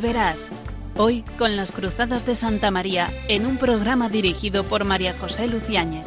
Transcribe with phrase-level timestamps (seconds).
[0.00, 0.50] y verás.
[0.96, 6.04] Hoy con las Cruzadas de Santa María en un programa dirigido por María José Luciáñez.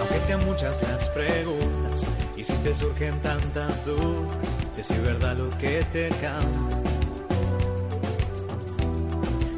[0.00, 5.84] Aunque sean muchas las preguntas y si te surgen tantas dudas, es verdad lo que
[5.92, 6.78] te canta.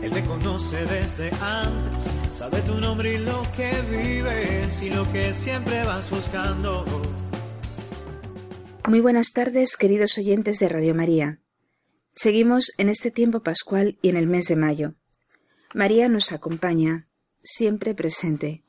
[0.02, 5.34] Él te conoce desde antes, sabe tu nombre y lo que vives y lo que
[5.34, 6.84] siempre vas buscando.
[8.86, 11.40] Muy buenas tardes, queridos oyentes de Radio María.
[12.18, 14.94] Seguimos en este tiempo pascual y en el mes de mayo.
[15.74, 17.06] María nos acompaña,
[17.42, 18.64] siempre presente.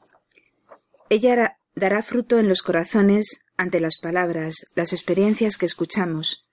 [1.09, 6.45] Ella dará fruto en los corazones ante las palabras, las experiencias que escuchamos,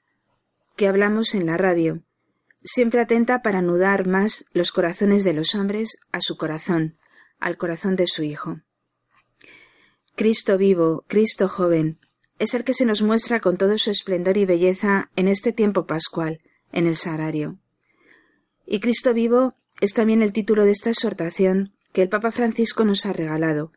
[0.77, 2.01] que hablamos en la radio,
[2.63, 6.97] siempre atenta para anudar más los corazones de los hombres a su corazón,
[7.41, 8.61] al corazón de su Hijo.
[10.15, 11.99] Cristo vivo, Cristo joven,
[12.39, 15.87] es el que se nos muestra con todo su esplendor y belleza en este tiempo
[15.87, 16.41] pascual,
[16.75, 17.59] en el sagrario.
[18.67, 23.07] Y Cristo vivo es también el título de esta exhortación que el Papa Francisco nos
[23.07, 23.73] ha regalado.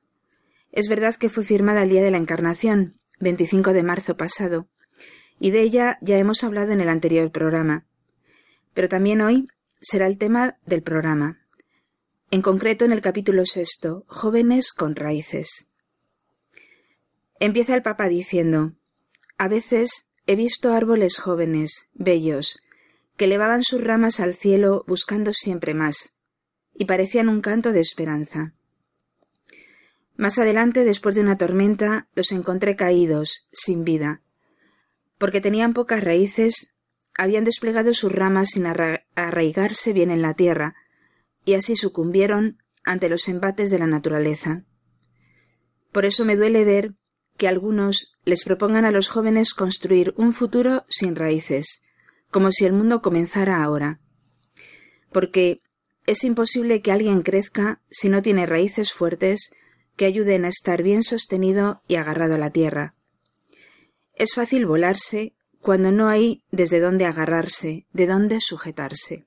[0.73, 4.67] Es verdad que fue firmada el día de la Encarnación, 25 de marzo pasado,
[5.39, 7.88] y de ella ya hemos hablado en el anterior programa
[8.78, 9.48] pero también hoy
[9.82, 11.39] será el tema del programa.
[12.30, 15.72] En concreto en el capítulo sexto, Jóvenes con raíces.
[17.39, 18.73] Empieza el Papa diciendo
[19.39, 22.59] A veces he visto árboles jóvenes, bellos,
[23.18, 26.18] que elevaban sus ramas al cielo buscando siempre más,
[26.73, 28.54] y parecían un canto de esperanza.
[30.16, 34.22] Más adelante, después de una tormenta, los encontré caídos, sin vida,
[35.18, 36.78] porque tenían pocas raíces
[37.18, 40.76] habían desplegado sus ramas sin arraigarse bien en la tierra,
[41.44, 44.64] y así sucumbieron ante los embates de la naturaleza.
[45.92, 46.94] Por eso me duele ver
[47.38, 51.83] que algunos les propongan a los jóvenes construir un futuro sin raíces,
[52.32, 53.99] como si el mundo comenzara ahora.
[55.11, 55.61] Porque
[56.05, 59.52] es imposible que alguien crezca si no tiene raíces fuertes
[59.95, 62.95] que ayuden a estar bien sostenido y agarrado a la tierra.
[64.14, 69.26] Es fácil volarse cuando no hay desde dónde agarrarse, de dónde sujetarse.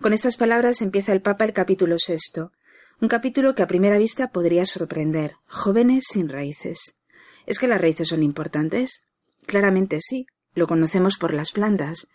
[0.00, 2.52] Con estas palabras empieza el Papa el capítulo sexto,
[3.00, 5.36] un capítulo que a primera vista podría sorprender.
[5.46, 7.00] Jóvenes sin raíces.
[7.46, 9.08] ¿Es que las raíces son importantes?
[9.44, 12.08] Claramente sí, lo conocemos por las plantas.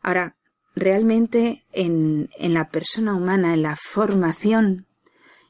[0.00, 0.36] Ahora,
[0.74, 4.86] realmente en, en la persona humana, en la formación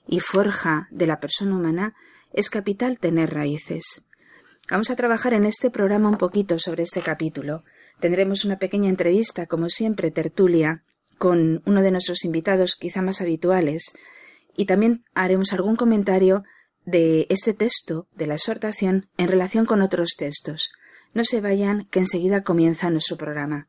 [0.09, 1.95] y forja de la persona humana,
[2.33, 4.09] es capital tener raíces.
[4.71, 7.65] Vamos a trabajar en este programa un poquito sobre este capítulo.
[8.01, 10.83] Tendremos una pequeña entrevista, como siempre, tertulia,
[11.19, 13.93] con uno de nuestros invitados quizá más habituales,
[14.57, 16.45] y también haremos algún comentario
[16.85, 20.71] de este texto de la exhortación en relación con otros textos.
[21.15, 23.69] No se vayan, que enseguida comienza nuestro programa.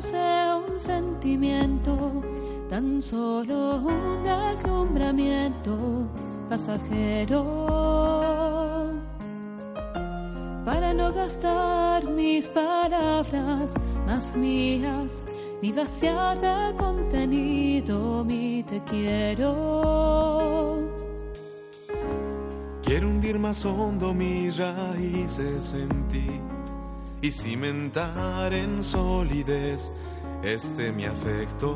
[0.00, 2.22] sea un sentimiento,
[2.68, 6.08] tan solo un deslumbramiento
[6.48, 7.73] pasajero.
[11.34, 13.74] Gastar mis palabras
[14.06, 15.24] más mías,
[15.62, 19.52] ni vaciar contenido mi te quiero.
[22.82, 26.40] Quiero hundir más hondo mis raíces en ti
[27.22, 29.90] y cimentar en solidez
[30.42, 31.74] este mi afecto.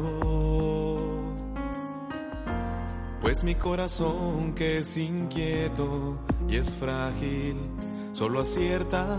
[3.21, 6.19] Pues mi corazón que es inquieto
[6.49, 7.57] y es frágil,
[8.13, 9.19] solo acierta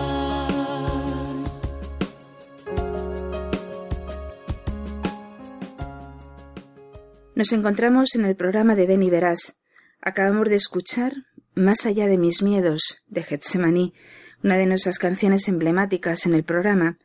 [7.41, 9.57] Nos encontramos en el programa de Ven y Verás.
[9.99, 11.11] Acabamos de escuchar
[11.55, 13.95] Más allá de mis miedos de Getsemaní,
[14.43, 16.99] una de nuestras canciones emblemáticas en el programa,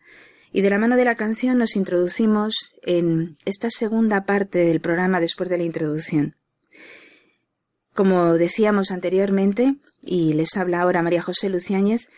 [0.52, 5.20] y de la mano de la canción nos introducimos en esta segunda parte del programa
[5.20, 6.36] después de la introducción.
[7.94, 12.10] Como decíamos anteriormente, y les habla ahora María José Luciáñez,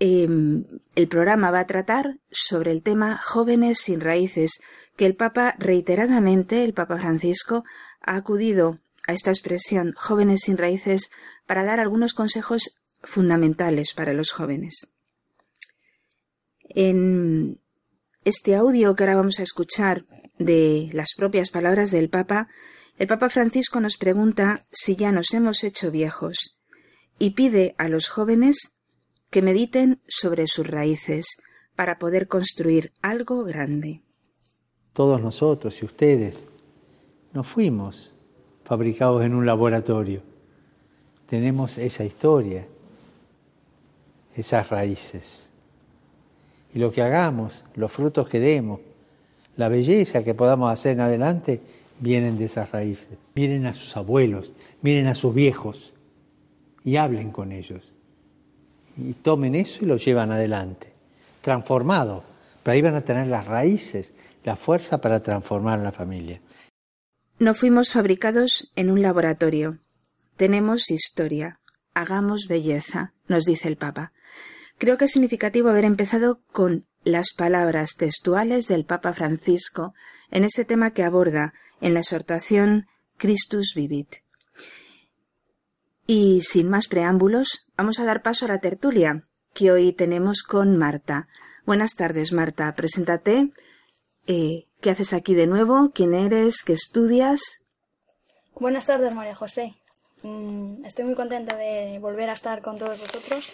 [0.00, 0.64] em,
[0.96, 4.50] el programa va a tratar sobre el tema jóvenes sin raíces,
[4.96, 7.64] que el Papa reiteradamente, el Papa Francisco,
[8.00, 11.10] ha acudido a esta expresión jóvenes sin raíces
[11.46, 14.92] para dar algunos consejos fundamentales para los jóvenes.
[16.68, 17.58] En
[18.24, 20.04] este audio que ahora vamos a escuchar
[20.38, 22.48] de las propias palabras del Papa,
[22.98, 26.58] el Papa Francisco nos pregunta si ya nos hemos hecho viejos
[27.18, 28.76] y pide a los jóvenes
[29.30, 31.26] que mediten sobre sus raíces
[31.74, 34.02] para poder construir algo grande.
[34.92, 36.46] Todos nosotros y ustedes
[37.32, 38.12] no fuimos
[38.64, 40.22] fabricados en un laboratorio.
[41.28, 42.66] Tenemos esa historia,
[44.36, 45.48] esas raíces.
[46.74, 48.80] Y lo que hagamos, los frutos que demos,
[49.56, 51.60] la belleza que podamos hacer en adelante,
[52.00, 53.08] vienen de esas raíces.
[53.34, 54.52] Miren a sus abuelos,
[54.82, 55.92] miren a sus viejos
[56.84, 57.92] y hablen con ellos.
[58.96, 60.88] Y tomen eso y lo llevan adelante,
[61.40, 62.24] transformado.
[62.62, 64.12] Pero ahí van a tener las raíces,
[64.44, 66.40] la fuerza para transformar la familia.
[67.38, 69.78] No fuimos fabricados en un laboratorio.
[70.36, 71.58] Tenemos historia.
[71.94, 74.12] Hagamos belleza, nos dice el Papa.
[74.78, 79.94] Creo que es significativo haber empezado con las palabras textuales del Papa Francisco
[80.30, 82.86] en este tema que aborda en la exhortación
[83.18, 84.16] Christus Vivit.
[86.06, 89.24] Y sin más preámbulos, vamos a dar paso a la tertulia
[89.54, 91.28] que hoy tenemos con Marta.
[91.64, 92.74] Buenas tardes, Marta.
[92.74, 93.52] Preséntate.
[94.26, 95.90] Eh, ¿Qué haces aquí de nuevo?
[95.94, 96.62] ¿Quién eres?
[96.62, 97.40] ¿Qué estudias?
[98.54, 99.74] Buenas tardes, María José.
[100.22, 103.50] Mm, estoy muy contenta de volver a estar con todos vosotros.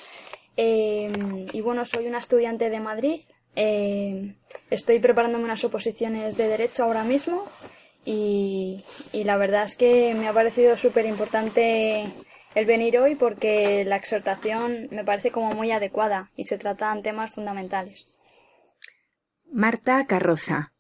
[0.57, 3.21] Eh, y bueno, soy una estudiante de Madrid.
[3.57, 4.35] Eh,
[4.71, 7.45] estoy preparándome unas oposiciones de Derecho ahora mismo.
[8.05, 12.05] Y, y la verdad es que me ha parecido súper importante
[12.55, 17.35] el venir hoy porque la exhortación me parece como muy adecuada y se tratan temas
[17.35, 18.07] fundamentales.
[19.53, 20.73] Marta Carroza.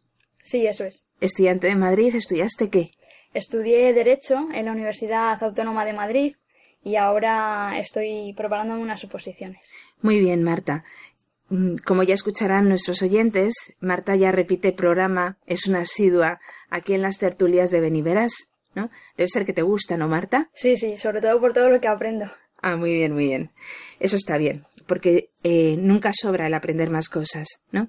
[0.42, 1.06] Sí, eso es.
[1.20, 2.90] Estudiante de Madrid, ¿estudiaste qué?
[3.34, 6.36] Estudié Derecho en la Universidad Autónoma de Madrid
[6.82, 9.60] y ahora estoy preparando unas oposiciones.
[10.00, 10.84] Muy bien, Marta.
[11.50, 16.40] Mm, como ya escucharán nuestros oyentes, Marta ya repite programa, es una asidua
[16.70, 18.32] aquí en las tertulias de Beniveras.
[18.74, 18.90] ¿no?
[19.16, 20.48] Debe ser que te gusta, ¿no, Marta?
[20.54, 22.30] Sí, sí, sobre todo por todo lo que aprendo.
[22.60, 23.50] Ah, muy bien, muy bien.
[24.00, 27.88] Eso está bien, porque eh, nunca sobra el aprender más cosas, ¿no?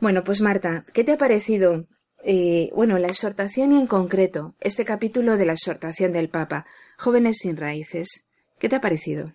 [0.00, 1.86] Bueno, pues Marta, ¿qué te ha parecido,
[2.24, 6.66] eh, bueno, la exhortación y en concreto este capítulo de la exhortación del Papa,
[6.98, 8.28] Jóvenes sin Raíces?
[8.58, 9.32] ¿Qué te ha parecido?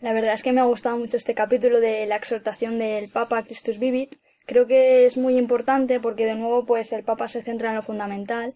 [0.00, 3.42] La verdad es que me ha gustado mucho este capítulo de la exhortación del Papa
[3.42, 4.14] Christus Vivit.
[4.46, 7.82] Creo que es muy importante porque de nuevo pues el Papa se centra en lo
[7.82, 8.54] fundamental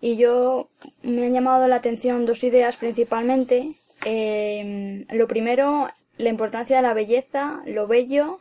[0.00, 0.70] y yo
[1.02, 3.74] me han llamado la atención dos ideas principalmente.
[4.04, 8.40] Em, lo primero, la importancia de la belleza, lo bello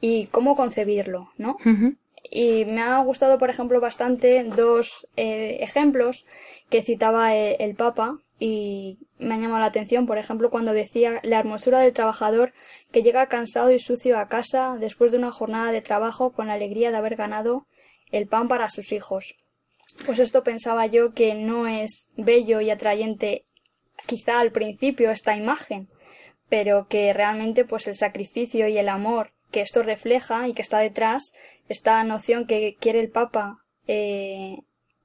[0.00, 1.56] y cómo concebirlo, ¿no?
[2.30, 6.24] Y me ha gustado, por ejemplo, bastante dos eh, ejemplos
[6.68, 11.20] que citaba eh, el, Papa y me han llamado la atención, por ejemplo, cuando decía
[11.22, 12.52] la hermosura del trabajador
[12.92, 16.54] que llega cansado y sucio a casa después de una jornada de trabajo con la
[16.54, 17.66] alegría de haber ganado
[18.10, 19.36] el pan para sus hijos.
[20.04, 23.44] Pues esto pensaba yo que no es bello y atrayente
[24.06, 25.88] quizá al principio esta imagen,
[26.48, 30.78] pero que realmente pues el sacrificio y el amor que esto refleja y que está
[30.78, 31.32] detrás,
[31.68, 34.58] esta noción que quiere el Papa eh,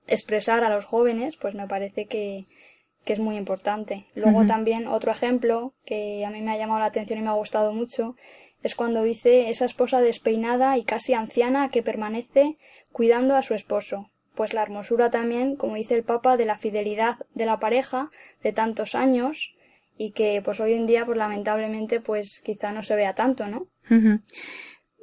[0.07, 2.45] expresar a los jóvenes, pues me parece que,
[3.05, 4.05] que es muy importante.
[4.15, 7.33] Luego también otro ejemplo que a mí me ha llamado la atención y me ha
[7.33, 8.15] gustado mucho
[8.63, 12.55] es cuando dice esa esposa despeinada y casi anciana que permanece
[12.91, 17.17] cuidando a su esposo pues la hermosura también, como dice el Papa, de la fidelidad
[17.33, 18.09] de la pareja
[18.43, 19.53] de tantos años
[19.97, 23.67] y que pues hoy en día pues lamentablemente pues quizá no se vea tanto, ¿no?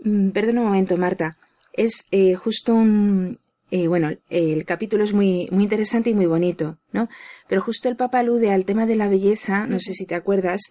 [0.02, 1.37] Mm, perdona un momento, Marta.
[1.73, 3.38] Es eh, justo un...
[3.71, 7.09] Eh, bueno, el capítulo es muy, muy interesante y muy bonito, ¿no?
[7.49, 10.62] Pero justo el Papa alude al tema de la belleza, no sé si te acuerdas,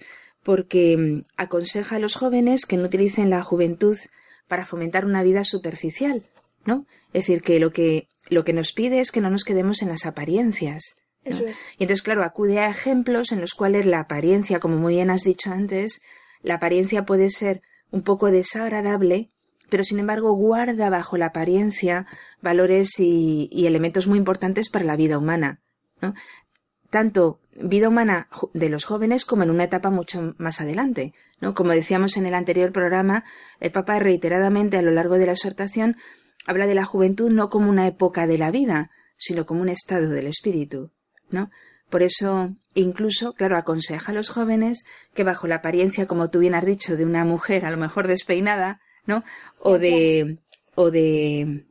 [0.43, 3.97] porque mm, aconseja a los jóvenes que no utilicen la juventud
[4.47, 6.23] para fomentar una vida superficial,
[6.65, 6.85] ¿no?
[7.13, 9.89] Es decir, que lo que lo que nos pide es que no nos quedemos en
[9.89, 11.01] las apariencias.
[11.27, 11.59] Eso es.
[11.77, 15.23] Y entonces, claro, acude a ejemplos en los cuales la apariencia, como muy bien has
[15.23, 16.01] dicho antes,
[16.41, 19.31] la apariencia puede ser un poco desagradable,
[19.69, 22.05] pero sin embargo guarda bajo la apariencia
[22.41, 25.61] valores y, elementos muy importantes para la vida humana.
[26.89, 31.13] Tanto vida humana de los jóvenes como en una etapa mucho más adelante.
[31.41, 31.53] ¿no?
[31.53, 33.23] Como decíamos en el anterior programa,
[33.59, 35.97] el Papa reiteradamente a lo largo de la exhortación
[36.45, 40.09] habla de la juventud no como una época de la vida, sino como un estado
[40.09, 40.91] del espíritu,
[41.29, 41.49] ¿no?
[41.89, 46.53] Por eso incluso, claro, aconseja a los jóvenes que bajo la apariencia, como tú bien
[46.55, 49.23] has dicho, de una mujer a lo mejor despeinada, ¿no?
[49.59, 50.37] O de,
[50.75, 51.65] o de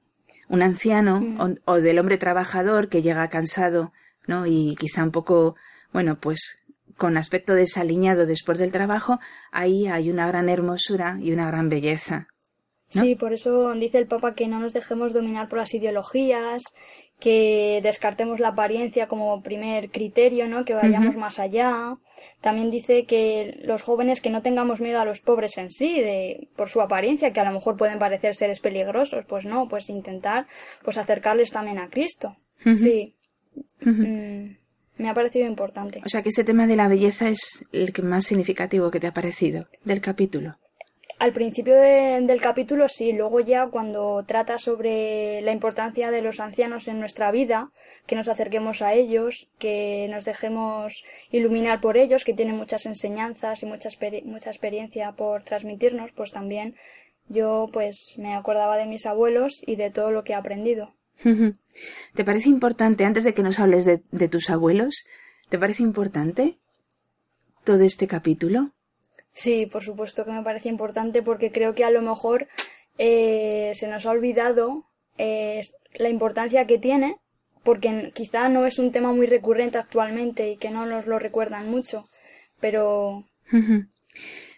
[0.48, 1.40] un anciano, Mm.
[1.40, 3.92] o, o del hombre trabajador que llega cansado,
[4.26, 4.46] ¿no?
[4.46, 5.54] Y quizá un poco,
[5.92, 6.64] bueno, pues
[6.96, 9.20] con aspecto desaliñado después del trabajo,
[9.52, 12.28] ahí hay una gran hermosura y una gran belleza.
[12.95, 13.02] ¿No?
[13.02, 16.62] Sí, por eso dice el Papa que no nos dejemos dominar por las ideologías,
[17.19, 20.64] que descartemos la apariencia como primer criterio, ¿no?
[20.64, 21.97] Que vayamos más allá.
[22.40, 26.49] También dice que los jóvenes que no tengamos miedo a los pobres en sí, de,
[26.57, 30.47] por su apariencia, que a lo mejor pueden parecer seres peligrosos, pues no, pues intentar,
[30.83, 32.37] pues acercarles también a Cristo.
[32.73, 33.14] Sí.
[33.81, 34.57] Mm,
[34.99, 36.02] me ha parecido importante.
[36.05, 39.07] O sea que ese tema de la belleza es el que más significativo que te
[39.07, 40.59] ha parecido del capítulo.
[41.18, 46.40] Al principio de- del capítulo sí, luego ya cuando trata sobre la importancia de los
[46.40, 47.70] ancianos en nuestra vida,
[48.06, 53.62] que nos acerquemos a ellos, que nos dejemos iluminar por ellos, que tienen muchas enseñanzas
[53.62, 53.88] y mucha,
[54.25, 56.75] mucha experiencia por transmitirnos, pues también
[57.28, 60.92] yo pues me acordaba de mis abuelos y de todo lo que he aprendido.
[62.14, 65.06] ¿Te parece importante, antes de que nos hables de, de tus abuelos,
[65.49, 66.58] ¿te parece importante
[67.64, 68.73] todo este capítulo?
[69.37, 72.49] Sí, por supuesto que me parece importante porque creo que a lo mejor
[72.97, 74.87] eh, se nos ha olvidado
[75.19, 75.61] eh,
[75.93, 77.19] la importancia que tiene
[77.62, 81.71] porque quizá no es un tema muy recurrente actualmente y que no nos lo recuerdan
[81.71, 82.09] mucho,
[82.61, 83.25] pero.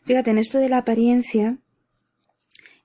[0.04, 1.58] Fíjate, en esto de la apariencia,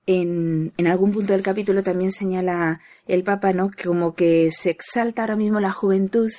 [0.04, 3.70] en, en algún punto del capítulo también señala el Papa, ¿no?
[3.70, 6.30] Como que se exalta ahora mismo la juventud,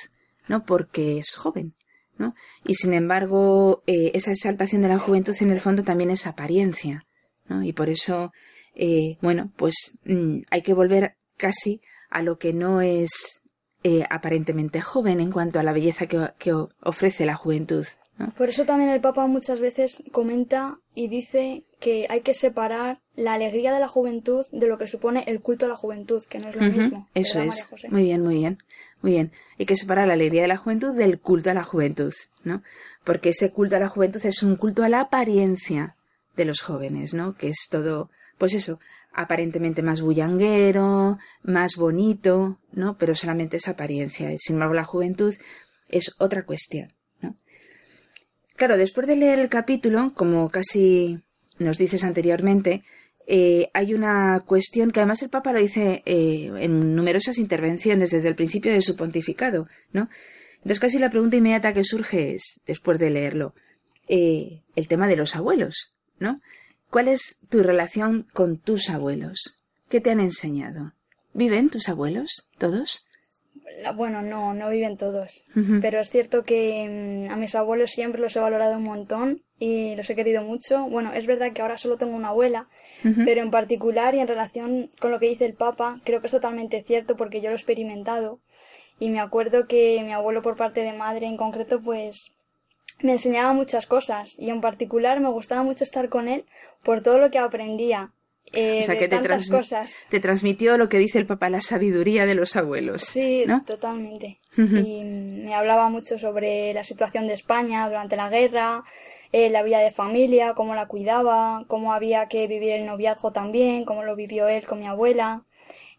[0.48, 0.66] ¿no?
[0.66, 1.74] Porque es joven,
[2.18, 2.34] ¿no?
[2.64, 7.06] Y sin embargo, eh, esa exaltación de la juventud en el fondo también es apariencia,
[7.48, 7.62] ¿no?
[7.62, 8.32] Y por eso,
[8.74, 11.80] eh, bueno, pues mm, hay que volver casi
[12.10, 13.42] a lo que no es
[13.84, 17.86] eh, aparentemente joven en cuanto a la belleza que, que ofrece la juventud,
[18.18, 18.30] ¿no?
[18.30, 23.34] por eso también el Papa muchas veces comenta y dice que hay que separar la
[23.34, 26.48] alegría de la juventud de lo que supone el culto a la juventud, que no
[26.48, 27.08] es lo mismo.
[27.14, 27.92] Eso ¿verdad, es.
[27.92, 28.58] Muy bien, muy bien.
[29.06, 29.30] Muy bien.
[29.56, 32.64] Hay que separar la alegría de la juventud del culto a la juventud, ¿no?
[33.04, 35.94] Porque ese culto a la juventud es un culto a la apariencia
[36.34, 37.36] de los jóvenes, ¿no?
[37.36, 38.80] Que es todo, pues eso,
[39.12, 42.98] aparentemente más bullanguero, más bonito, ¿no?
[42.98, 44.28] Pero solamente es apariencia.
[44.38, 45.36] Sin embargo, la juventud
[45.88, 47.36] es otra cuestión, ¿no?
[48.56, 51.20] Claro, después de leer el capítulo, como casi
[51.60, 52.82] nos dices anteriormente,
[53.26, 58.28] eh, hay una cuestión que además el Papa lo dice eh, en numerosas intervenciones desde
[58.28, 60.08] el principio de su pontificado, ¿no?
[60.56, 63.54] Entonces casi la pregunta inmediata que surge es, después de leerlo,
[64.08, 66.40] eh, el tema de los abuelos, ¿no?
[66.90, 69.64] ¿Cuál es tu relación con tus abuelos?
[69.88, 70.92] ¿Qué te han enseñado?
[71.34, 72.48] ¿Viven tus abuelos?
[72.58, 73.05] ¿Todos?
[73.82, 75.42] La- Bueno, no, no viven todos.
[75.80, 79.94] Pero es cierto que mm, a mis abuelos siempre los he valorado un montón y
[79.96, 80.84] los he querido mucho.
[80.86, 82.68] Bueno, es verdad que ahora solo tengo una abuela,
[83.24, 86.32] pero en particular y en relación con lo que dice el Papa, creo que es
[86.32, 88.40] totalmente cierto porque yo lo he experimentado.
[88.98, 92.32] Y me acuerdo que mi abuelo por parte de madre en concreto, pues
[93.02, 96.46] me enseñaba muchas cosas y en particular me gustaba mucho estar con él
[96.82, 98.12] por todo lo que aprendía.
[98.52, 99.94] Eh, o sea, de que te, cosas.
[100.08, 103.02] te transmitió lo que dice el Papa, la sabiduría de los abuelos.
[103.02, 103.62] Sí, ¿no?
[103.64, 104.38] totalmente.
[104.56, 108.84] Y me hablaba mucho sobre la situación de España durante la guerra,
[109.32, 113.84] eh, la vida de familia, cómo la cuidaba, cómo había que vivir el noviazgo también,
[113.84, 115.42] cómo lo vivió él con mi abuela.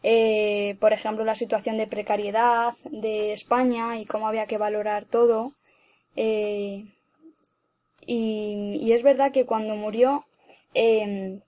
[0.02, 5.52] Eh, por ejemplo, la situación de precariedad de España y cómo había que valorar todo.
[6.16, 6.86] Eh,
[8.08, 10.26] y, y es verdad que cuando murió,
[10.74, 11.42] em,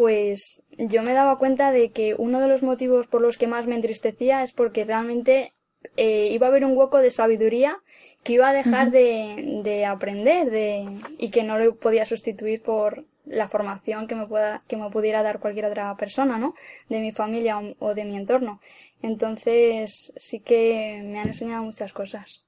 [0.00, 3.66] pues yo me daba cuenta de que uno de los motivos por los que más
[3.66, 5.52] me entristecía es porque realmente
[5.98, 7.76] eh, iba a haber un hueco de sabiduría
[8.24, 10.88] que iba a dejar de, de aprender de,
[11.18, 15.22] y que no lo podía sustituir por la formación que me pueda que me pudiera
[15.22, 16.54] dar cualquier otra persona, ¿no?
[16.88, 18.58] De mi familia o, o de mi entorno.
[19.02, 22.42] Entonces sí que me han enseñado muchas cosas.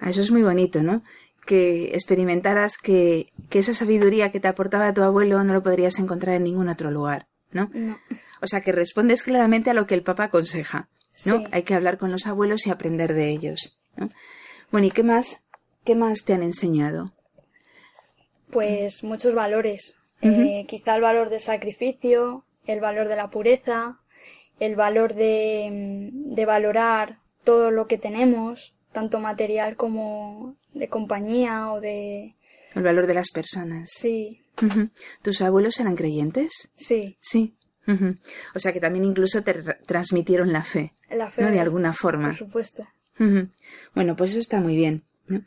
[0.00, 1.02] Ah, Eso es muy bonito, ¿no?
[1.46, 6.36] Que experimentaras que, que esa sabiduría que te aportaba tu abuelo no lo podrías encontrar
[6.36, 7.70] en ningún otro lugar, ¿no?
[7.74, 7.98] No.
[8.40, 10.88] O sea, que respondes claramente a lo que el Papa aconseja,
[11.26, 11.38] ¿no?
[11.38, 11.46] Sí.
[11.52, 14.10] Hay que hablar con los abuelos y aprender de ellos, ¿no?
[14.70, 15.44] Bueno, ¿y qué más,
[15.84, 17.12] qué más te han enseñado?
[18.50, 19.96] Pues muchos valores.
[20.20, 23.98] Eh, quizá el valor del sacrificio, el valor de la pureza,
[24.58, 31.80] el valor de, de valorar todo lo que tenemos, tanto material como de compañía o
[31.80, 32.34] de...
[32.74, 33.90] El valor de las personas.
[33.92, 34.42] Sí.
[35.22, 36.72] ¿Tus abuelos eran creyentes?
[36.76, 37.54] sí, Sí.
[38.54, 41.42] O sea, que también incluso te tra- transmitieron la fe, la fe.
[41.42, 41.50] ¿no?
[41.50, 42.28] De alguna forma.
[42.28, 42.86] Por supuesto.
[43.94, 45.04] Bueno, pues eso está muy bien.
[45.26, 45.42] ¿no?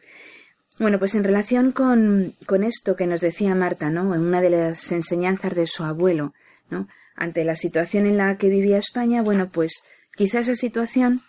[0.79, 4.13] Bueno, pues en relación con, con, esto que nos decía Marta, ¿no?
[4.13, 6.33] En una de las enseñanzas de su abuelo,
[6.69, 6.87] ¿no?
[7.15, 9.81] Ante la situación en la que vivía España, bueno, pues
[10.15, 11.21] quizá esa situación,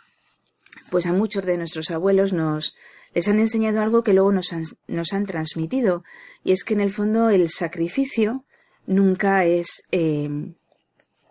[0.90, 2.76] pues a muchos de nuestros abuelos nos
[3.14, 6.04] les han enseñado algo que luego nos han, nos han transmitido,
[6.44, 8.44] y es que en el fondo el sacrificio
[8.86, 10.28] nunca es eh,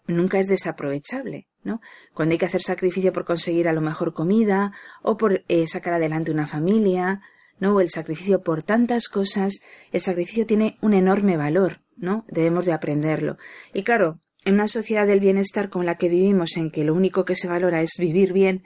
[0.07, 1.81] nunca es desaprovechable, ¿no?
[2.13, 5.93] Cuando hay que hacer sacrificio por conseguir a lo mejor comida o por eh, sacar
[5.93, 7.21] adelante una familia,
[7.59, 7.75] ¿no?
[7.75, 9.59] O el sacrificio por tantas cosas,
[9.91, 12.25] el sacrificio tiene un enorme valor, ¿no?
[12.29, 13.37] Debemos de aprenderlo.
[13.73, 17.25] Y claro, en una sociedad del bienestar como la que vivimos, en que lo único
[17.25, 18.63] que se valora es vivir bien,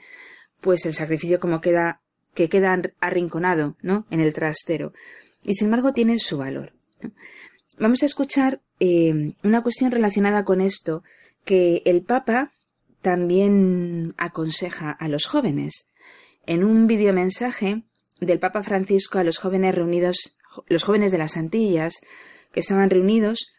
[0.60, 2.01] pues el sacrificio como queda,
[2.34, 4.06] que queda arrinconado, ¿no?
[4.10, 4.92] En el trastero.
[5.44, 6.72] Y sin embargo tiene su valor.
[7.78, 11.02] Vamos a escuchar eh, una cuestión relacionada con esto
[11.44, 12.52] que el Papa
[13.00, 15.90] también aconseja a los jóvenes.
[16.46, 17.82] En un videomensaje
[18.20, 22.00] del Papa Francisco a los jóvenes reunidos, los jóvenes de las Antillas
[22.52, 23.52] que estaban reunidos,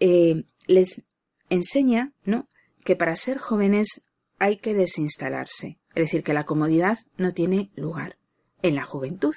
[0.00, 1.02] eh, les
[1.50, 2.48] enseña, ¿no?
[2.84, 4.02] que para ser jóvenes
[4.38, 8.18] hay que desinstalarse, es decir, que la comodidad no tiene lugar
[8.60, 9.34] en la juventud.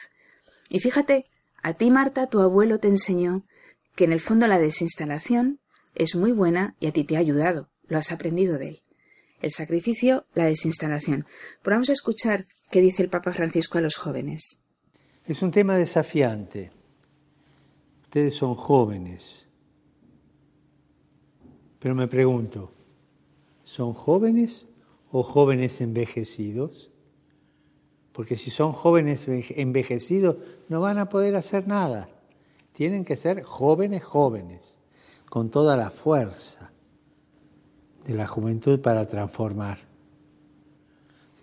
[0.69, 1.25] Y fíjate,
[1.63, 3.45] a ti Marta, tu abuelo te enseñó
[3.95, 5.61] que en el fondo la desinstalación
[5.95, 8.81] es muy buena y a ti te ha ayudado, lo has aprendido de él.
[9.41, 11.25] El sacrificio, la desinstalación.
[11.63, 14.61] Vamos a escuchar qué dice el Papa Francisco a los jóvenes.
[15.25, 16.71] Es un tema desafiante.
[18.03, 19.47] Ustedes son jóvenes.
[21.79, 22.73] Pero me pregunto,
[23.63, 24.67] ¿son jóvenes
[25.11, 26.91] o jóvenes envejecidos?
[28.11, 30.37] Porque si son jóvenes envejecidos
[30.67, 32.09] no van a poder hacer nada.
[32.73, 34.79] Tienen que ser jóvenes jóvenes,
[35.29, 36.71] con toda la fuerza
[38.05, 39.79] de la juventud para transformar.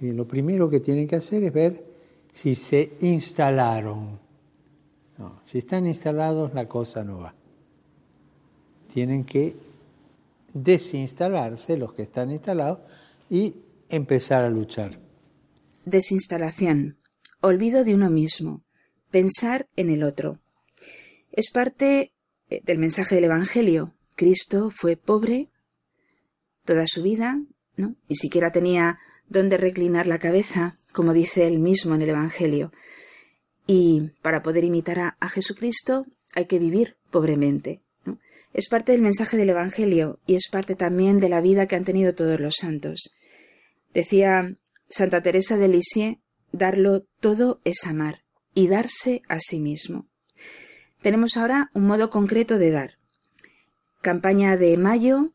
[0.01, 1.85] lo primero que tienen que hacer es ver
[2.33, 4.19] si se instalaron.
[5.47, 7.35] si están instalados la cosa no va.
[8.93, 9.57] Tienen que
[10.53, 12.81] desinstalarse los que están instalados
[13.31, 13.57] y
[13.89, 15.01] empezar a luchar.
[15.85, 16.99] Desinstalación.
[17.41, 18.65] Olvido de uno mismo.
[19.11, 20.41] Pensar en el otro.
[21.33, 22.13] Es parte
[22.49, 23.95] eh, del mensaje del Evangelio.
[24.15, 25.51] Cristo fue pobre
[26.65, 27.41] toda su vida,
[27.77, 27.95] ¿no?
[28.09, 32.73] Ni siquiera tenía dónde reclinar la cabeza, como dice él mismo en el Evangelio.
[33.67, 37.83] Y para poder imitar a, Jesucristo hay que vivir pobremente.
[38.57, 41.85] Es parte del mensaje del Evangelio y es parte también de la vida que han
[41.85, 43.15] tenido todos los santos.
[43.93, 44.57] Decía
[44.89, 46.17] Santa Teresa de Lisieux,
[46.53, 48.23] darlo todo es amar
[48.55, 50.07] y darse a sí mismo.
[51.03, 52.93] Tenemos ahora un modo concreto de dar.
[54.01, 55.35] Campaña de mayo,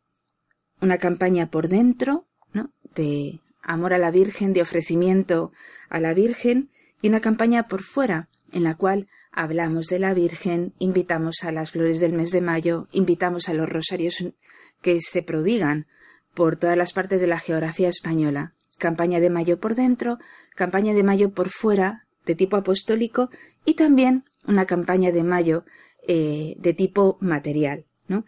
[0.81, 2.71] una campaña por dentro, ¿no?
[2.95, 5.51] de amor a la Virgen, de ofrecimiento
[5.89, 6.71] a la Virgen,
[7.03, 11.71] y una campaña por fuera, en la cual hablamos de la Virgen, invitamos a las
[11.71, 14.23] flores del mes de mayo, invitamos a los rosarios
[14.81, 15.87] que se prodigan
[16.33, 18.53] por todas las partes de la geografía española.
[18.77, 20.17] Campaña de mayo por dentro,
[20.55, 23.29] campaña de mayo por fuera, de tipo apostólico,
[23.65, 25.65] y también una campaña de mayo
[26.07, 28.25] eh, de tipo material, ¿no?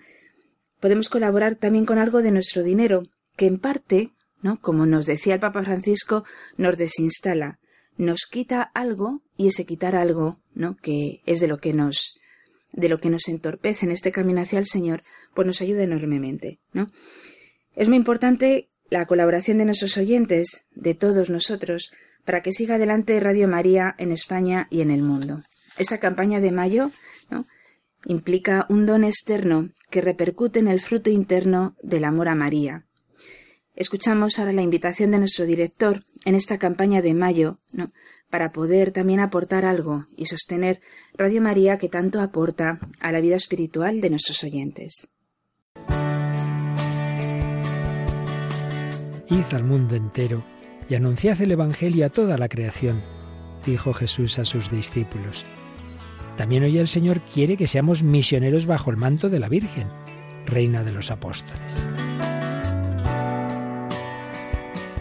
[0.79, 3.03] Podemos colaborar también con algo de nuestro dinero,
[3.35, 4.11] que en parte,
[4.41, 4.59] ¿no?
[4.59, 6.23] Como nos decía el Papa Francisco,
[6.57, 7.59] nos desinstala,
[7.97, 10.77] nos quita algo y ese quitar algo, ¿no?
[10.77, 12.19] Que es de lo que nos
[12.71, 15.03] de lo que nos entorpece en este camino hacia el Señor,
[15.35, 16.87] pues nos ayuda enormemente, ¿no?
[17.75, 21.91] Es muy importante la colaboración de nuestros oyentes, de todos nosotros,
[22.25, 25.41] para que siga adelante Radio María en España y en el mundo.
[25.77, 26.91] Esa campaña de mayo
[27.29, 27.45] ¿no?
[28.05, 32.85] implica un don externo que repercute en el fruto interno del amor a María.
[33.75, 37.57] Escuchamos ahora la invitación de nuestro director en esta campaña de mayo,
[38.29, 40.79] para poder también aportar algo y sostener
[41.15, 45.09] Radio María que tanto aporta a la vida espiritual de nuestros oyentes.
[49.29, 50.43] Id al mundo entero
[50.87, 53.01] y anunciad el Evangelio a toda la creación,
[53.65, 55.45] dijo Jesús a sus discípulos.
[56.37, 59.87] También hoy el Señor quiere que seamos misioneros bajo el manto de la Virgen,
[60.45, 61.83] Reina de los Apóstoles.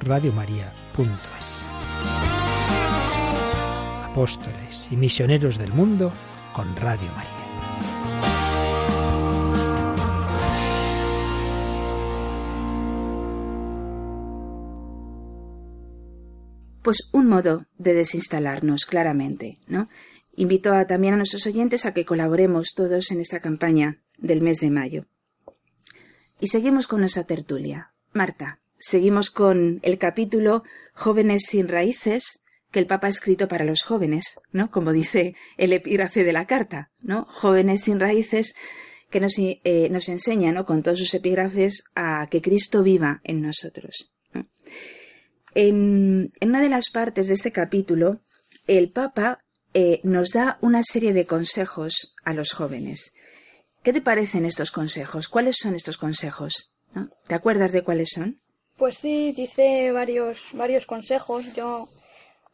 [0.00, 1.64] radiomaria.es.
[4.04, 6.12] Apóstoles y misioneros del mundo
[6.54, 7.38] con Radio María.
[16.82, 19.88] Pues un modo de desinstalarnos, claramente, ¿no?
[20.36, 24.70] Invito también a nuestros oyentes a que colaboremos todos en esta campaña del mes de
[24.70, 25.04] mayo.
[26.40, 27.92] Y seguimos con nuestra tertulia.
[28.12, 30.62] Marta, seguimos con el capítulo
[30.94, 34.70] Jóvenes sin raíces que el Papa ha escrito para los jóvenes, ¿no?
[34.70, 37.24] Como dice el epígrafe de la carta, ¿no?
[37.24, 38.54] Jóvenes sin raíces
[39.10, 40.66] que nos, eh, enseña, ¿no?
[40.66, 44.12] Con todos sus epígrafes a que Cristo viva en nosotros.
[45.54, 48.20] En, en, una de las partes de este capítulo,
[48.66, 53.14] el Papa eh, nos da una serie de consejos a los jóvenes.
[53.82, 55.28] ¿Qué te parecen estos consejos?
[55.28, 56.74] ¿Cuáles son estos consejos?
[57.26, 58.40] ¿Te acuerdas de cuáles son?
[58.78, 61.54] Pues sí, dice varios, varios consejos.
[61.54, 61.88] Yo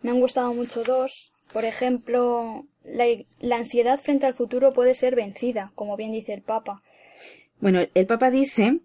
[0.02, 1.32] me han gustado mucho dos.
[1.52, 3.04] Por ejemplo, la,
[3.40, 6.82] la ansiedad frente al futuro puede ser vencida, como bien dice el Papa.
[7.60, 8.80] Bueno, el Papa dice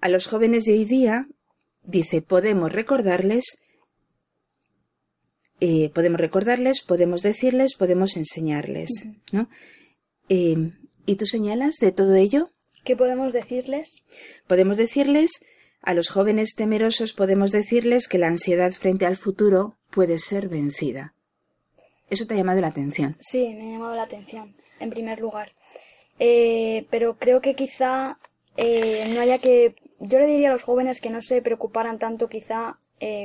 [0.00, 1.26] a los jóvenes de hoy día,
[1.82, 3.64] dice, podemos recordarles
[5.60, 8.88] eh, podemos recordarles, podemos decirles, podemos enseñarles,
[9.30, 9.50] ¿no?
[10.30, 10.72] Eh,
[11.04, 12.50] ¿Y tú señalas de todo ello?
[12.82, 13.96] ¿Qué podemos decirles?
[14.46, 15.32] Podemos decirles,
[15.82, 21.14] a los jóvenes temerosos podemos decirles que la ansiedad frente al futuro puede ser vencida.
[22.08, 23.16] ¿Eso te ha llamado la atención?
[23.20, 25.52] Sí, me ha llamado la atención, en primer lugar.
[26.18, 28.18] Eh, pero creo que quizá
[28.56, 29.74] no haya que...
[30.00, 32.78] Yo le diría a los jóvenes que no se preocuparan tanto, quizá,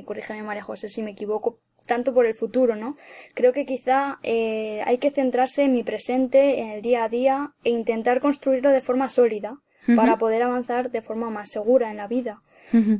[0.06, 2.98] corrígeme María José si me equivoco, tanto por el futuro, ¿no?
[3.34, 7.54] Creo que quizá eh, hay que centrarse en mi presente, en el día a día
[7.63, 9.60] e intentar construirlo de forma sólida
[9.96, 12.41] para poder avanzar de forma más segura en la vida.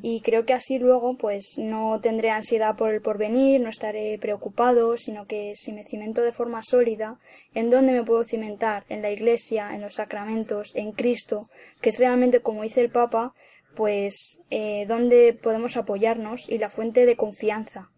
[0.02, 4.96] Y creo que así luego pues no tendré ansiedad por el porvenir, no estaré preocupado,
[4.96, 7.18] sino que si me cimento de forma sólida,
[7.54, 8.86] ¿en dónde me puedo cimentar?
[8.90, 11.50] En la Iglesia, en los sacramentos, en Cristo,
[11.82, 13.34] que es realmente como dice el Papa,
[13.76, 17.90] pues eh, donde podemos apoyarnos y la fuente de confianza.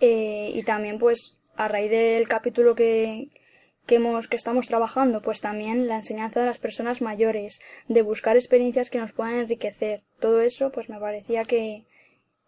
[0.00, 3.28] Eh, y también, pues, a raíz del capítulo que,
[3.88, 8.36] que, hemos, que estamos trabajando, pues también la enseñanza de las personas mayores, de buscar
[8.36, 10.04] experiencias que nos puedan enriquecer.
[10.20, 11.86] Todo eso, pues me parecía que,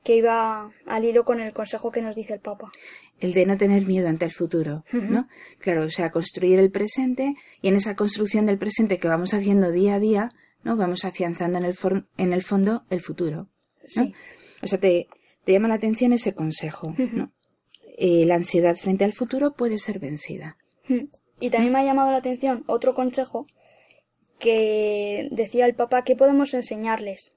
[0.05, 2.71] que iba al hilo con el consejo que nos dice el Papa.
[3.19, 5.29] El de no tener miedo ante el futuro, ¿no?
[5.59, 9.73] Claro, o sea, construir el presente y en esa construcción del presente que vamos haciendo
[9.73, 10.77] día a día, ¿no?
[10.77, 11.77] Vamos afianzando en el,
[12.19, 13.49] en el fondo el futuro.
[13.87, 14.15] Sí.
[14.63, 15.09] O sea, te,
[15.45, 17.33] te llama la atención ese consejo, ¿no?
[17.97, 20.57] Eh, la ansiedad frente al futuro puede ser vencida.
[21.41, 23.47] Y también me ha llamado la atención otro consejo
[24.39, 27.37] que decía el Papa que podemos enseñarles.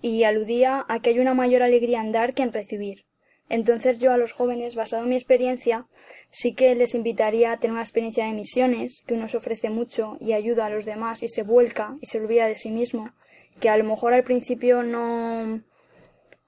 [0.00, 3.04] Y aludía a que hay una mayor alegría en dar que en recibir.
[3.48, 5.88] Entonces yo a los jóvenes, basado en mi experiencia,
[6.30, 10.16] sí que les invitaría a tener una experiencia de misiones, que uno se ofrece mucho
[10.20, 13.12] y ayuda a los demás y se vuelca y se olvida de sí mismo,
[13.58, 15.62] que a lo mejor al principio no,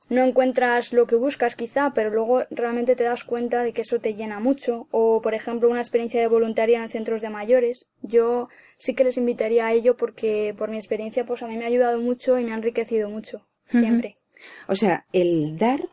[0.08, 3.98] no encuentras lo que buscas quizá, pero luego realmente te das cuenta de que eso
[3.98, 4.88] te llena mucho.
[4.90, 7.88] O, por ejemplo, una experiencia de voluntaria en centros de mayores.
[8.02, 11.64] Yo sí que les invitaría a ello porque por mi experiencia pues a mí me
[11.64, 13.46] ha ayudado mucho y me ha enriquecido mucho.
[13.66, 14.18] Siempre.
[14.66, 15.88] O sea, el dar,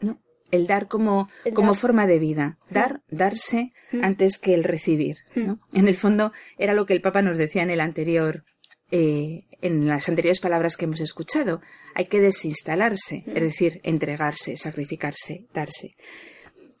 [0.00, 0.20] ¿no?
[0.50, 2.58] El dar como, como forma de vida.
[2.70, 5.60] Dar, darse antes que el recibir, ¿no?
[5.72, 8.44] En el fondo era lo que el Papa nos decía en el anterior
[8.90, 11.60] eh, en las anteriores palabras que hemos escuchado.
[11.94, 15.96] Hay que desinstalarse, es decir, entregarse, sacrificarse, darse.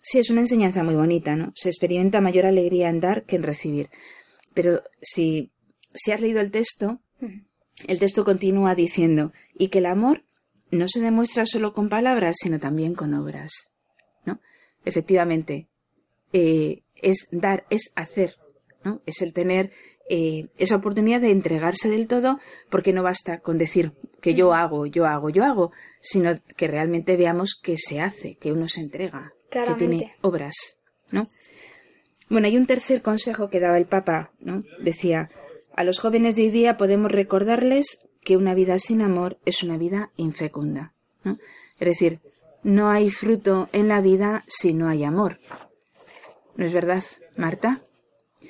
[0.00, 1.52] Sí, es una enseñanza muy bonita, ¿no?
[1.54, 3.90] Se experimenta mayor alegría en dar que en recibir.
[4.54, 5.50] Pero si,
[5.94, 7.00] si has leído el texto,
[7.86, 10.24] el texto continúa diciendo, y que el amor
[10.70, 13.76] no se demuestra solo con palabras, sino también con obras.
[14.24, 14.40] ¿no?
[14.84, 15.68] Efectivamente,
[16.32, 18.36] eh, es dar, es hacer,
[18.84, 19.02] ¿no?
[19.06, 19.72] Es el tener
[20.08, 22.40] eh, esa oportunidad de entregarse del todo,
[22.70, 27.16] porque no basta con decir que yo hago, yo hago, yo hago, sino que realmente
[27.16, 30.80] veamos que se hace, que uno se entrega, que tiene obras,
[31.12, 31.28] ¿no?
[32.30, 34.64] Bueno, hay un tercer consejo que daba el Papa, ¿no?
[34.80, 35.30] Decía,
[35.74, 39.78] a los jóvenes de hoy día podemos recordarles que una vida sin amor es una
[39.78, 40.92] vida infecunda,
[41.24, 41.38] ¿no?
[41.80, 42.20] Es decir,
[42.62, 45.38] no hay fruto en la vida si no hay amor.
[46.56, 47.04] ¿No es verdad,
[47.36, 47.82] Marta?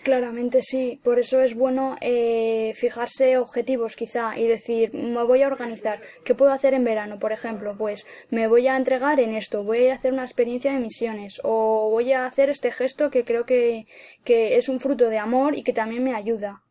[0.05, 5.49] Claramente sí, por eso es bueno eh, fijarse objetivos quizá y decir, me voy a
[5.49, 7.19] organizar, ¿qué puedo hacer en verano?
[7.19, 10.81] Por ejemplo, pues me voy a entregar en esto, voy a hacer una experiencia de
[10.81, 13.87] misiones o voy a hacer este gesto que creo que,
[14.25, 16.63] que es un fruto de amor y que también me ayuda.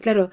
[0.00, 0.30] Claro,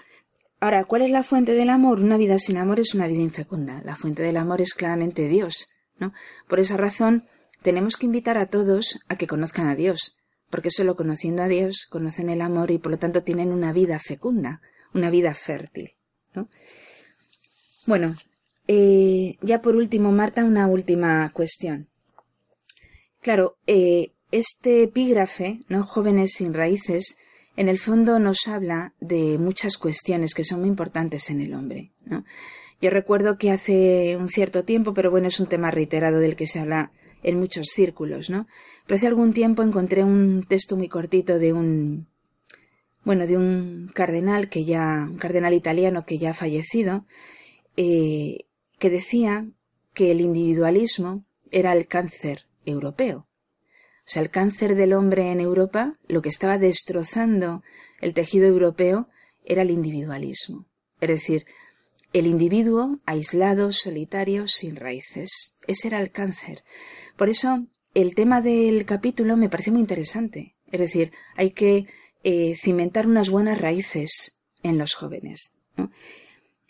[0.60, 1.99] Ahora, ¿cuál es la fuente del amor?
[1.99, 3.82] Una vida sin amor es una vida infecunda.
[3.84, 5.67] La fuente del amor es claramente Dios,
[5.99, 6.13] ¿no?
[6.47, 7.26] Por esa razón,
[7.62, 10.23] tenemos que invitar a todos a que conozcan a Dios,
[10.54, 13.98] porque solo conociendo a Dios conocen el amor y por lo tanto tienen una vida
[13.98, 14.62] fecunda,
[14.94, 15.96] una vida fértil.
[17.88, 18.16] Bueno,
[18.68, 21.88] eh, ya por último, Marta, una última cuestión.
[23.20, 25.82] Claro, eh, este epígrafe, ¿no?
[25.84, 27.18] Jóvenes sin raíces,
[27.58, 31.94] en el fondo nos habla de muchas cuestiones que son muy importantes en el hombre.
[32.06, 32.26] ¿no?
[32.80, 36.46] Yo recuerdo que hace un cierto tiempo, pero bueno, es un tema reiterado del que
[36.46, 36.92] se habla
[37.24, 38.48] en muchos círculos, ¿no?
[38.86, 42.08] Pero hace algún tiempo encontré un texto muy cortito de un
[43.04, 47.06] bueno, de un cardenal que ya, un cardenal italiano que ya ha fallecido,
[47.76, 48.46] eh,
[48.80, 49.46] que decía
[49.94, 53.28] que el individualismo era el cáncer europeo.
[54.06, 57.64] O sea, el cáncer del hombre en Europa, lo que estaba destrozando
[58.02, 59.08] el tejido europeo
[59.46, 60.66] era el individualismo.
[61.00, 61.46] Es decir,
[62.13, 65.58] el individuo aislado, solitario, sin raíces.
[65.67, 66.63] Ese era el cáncer.
[67.17, 70.56] Por eso, el tema del capítulo me parece muy interesante.
[70.71, 71.88] Es decir, hay que
[72.23, 75.58] eh, cimentar unas buenas raíces en los jóvenes.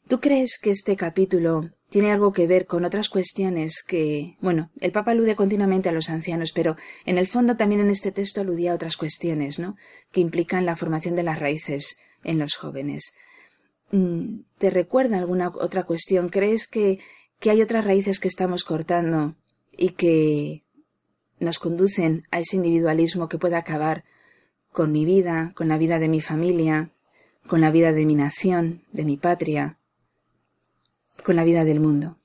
[0.08, 4.91] ¿Tú crees que este capítulo tiene algo que ver con otras cuestiones que, bueno, el
[4.91, 6.75] Papa alude continuamente a los ancianos, pero
[7.06, 9.75] en el fondo también en este texto aludía a otras cuestiones, ¿no?
[10.12, 13.13] que implican la formación de las raíces en los jóvenes.
[13.93, 16.29] Mm, ¿Te recuerda alguna otra cuestión?
[16.29, 16.97] ¿Crees que,
[17.39, 19.36] que hay otras raíces que estamos cortando
[19.71, 20.63] y que
[21.39, 24.03] nos conducen a ese individualismo que puede acabar
[24.71, 26.89] con mi vida, con la vida de mi familia,
[27.45, 29.77] con la vida de mi nación, de mi patria,
[31.23, 32.17] con la vida del mundo.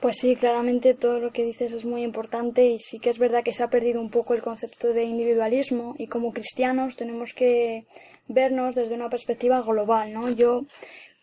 [0.00, 3.42] Pues sí, claramente todo lo que dices es muy importante y sí que es verdad
[3.42, 7.86] que se ha perdido un poco el concepto de individualismo y como cristianos tenemos que
[8.30, 10.30] vernos desde una perspectiva global, ¿no?
[10.30, 10.62] Yo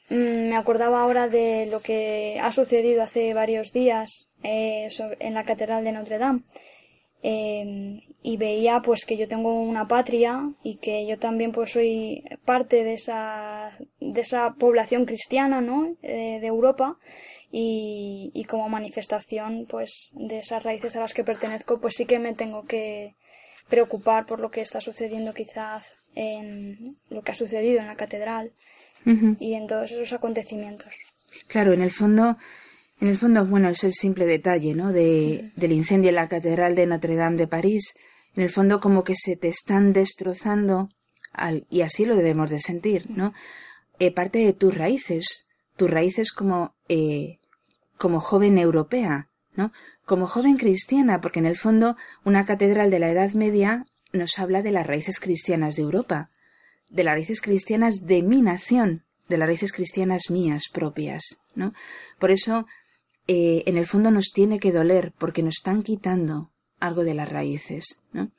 [0.10, 4.89] mm, me acordaba ahora de lo que ha sucedido hace varios días eh,
[5.20, 6.43] en la Catedral de Notre Dame.
[7.24, 12.24] Em, y veía pues que yo tengo una patria y que yo también pues soy
[12.46, 16.98] parte de esa de esa población cristiana no eh, de Europa.
[17.50, 22.20] Y, y, como manifestación pues de esas raíces a las que pertenezco pues sí que
[22.20, 23.15] me tengo que
[23.70, 28.51] preocupar por lo que está sucediendo quizás en lo que ha sucedido en la catedral
[29.39, 30.93] y en todos esos acontecimientos
[31.47, 32.38] claro en el fondo
[32.99, 34.91] en el fondo, bueno, es el simple detalle, ¿no?
[34.91, 37.93] De, del incendio en la Catedral de Notre Dame de París.
[38.36, 40.89] En el fondo, como que se te están destrozando,
[41.32, 43.34] al, y así lo debemos de sentir, ¿no?
[43.99, 47.38] Eh, parte de tus raíces, tus raíces como, eh,
[47.97, 49.71] como joven europea, ¿no?
[50.06, 53.86] Como joven cristiana, porque en el fondo una catedral de la Edad Media
[54.17, 56.30] nos habla de las raíces cristianas de Europa,
[56.89, 61.73] de las raíces cristianas de mi nación, de las raíces cristianas mías propias, ¿no?
[62.19, 62.65] Por eso
[63.27, 67.30] eh, en el fondo nos tiene que doler porque nos están quitando algo de las
[67.30, 68.32] raíces, ¿no?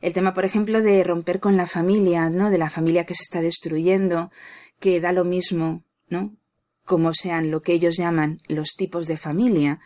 [0.00, 2.50] El tema, por ejemplo, de romper con la familia, ¿no?
[2.50, 4.30] De la familia que se está destruyendo,
[4.78, 6.34] que da lo mismo, ¿no?
[6.84, 9.78] Como sean lo que ellos llaman los tipos de familia.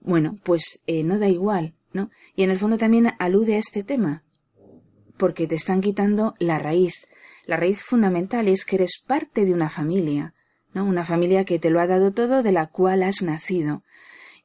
[0.00, 1.74] Bueno, pues eh, no da igual,
[2.34, 4.24] Y en el fondo también alude a este tema,
[5.16, 6.94] porque te están quitando la raíz.
[7.46, 10.34] La raíz fundamental es que eres parte de una familia,
[10.74, 10.84] ¿no?
[10.84, 13.82] Una familia que te lo ha dado todo, de la cual has nacido.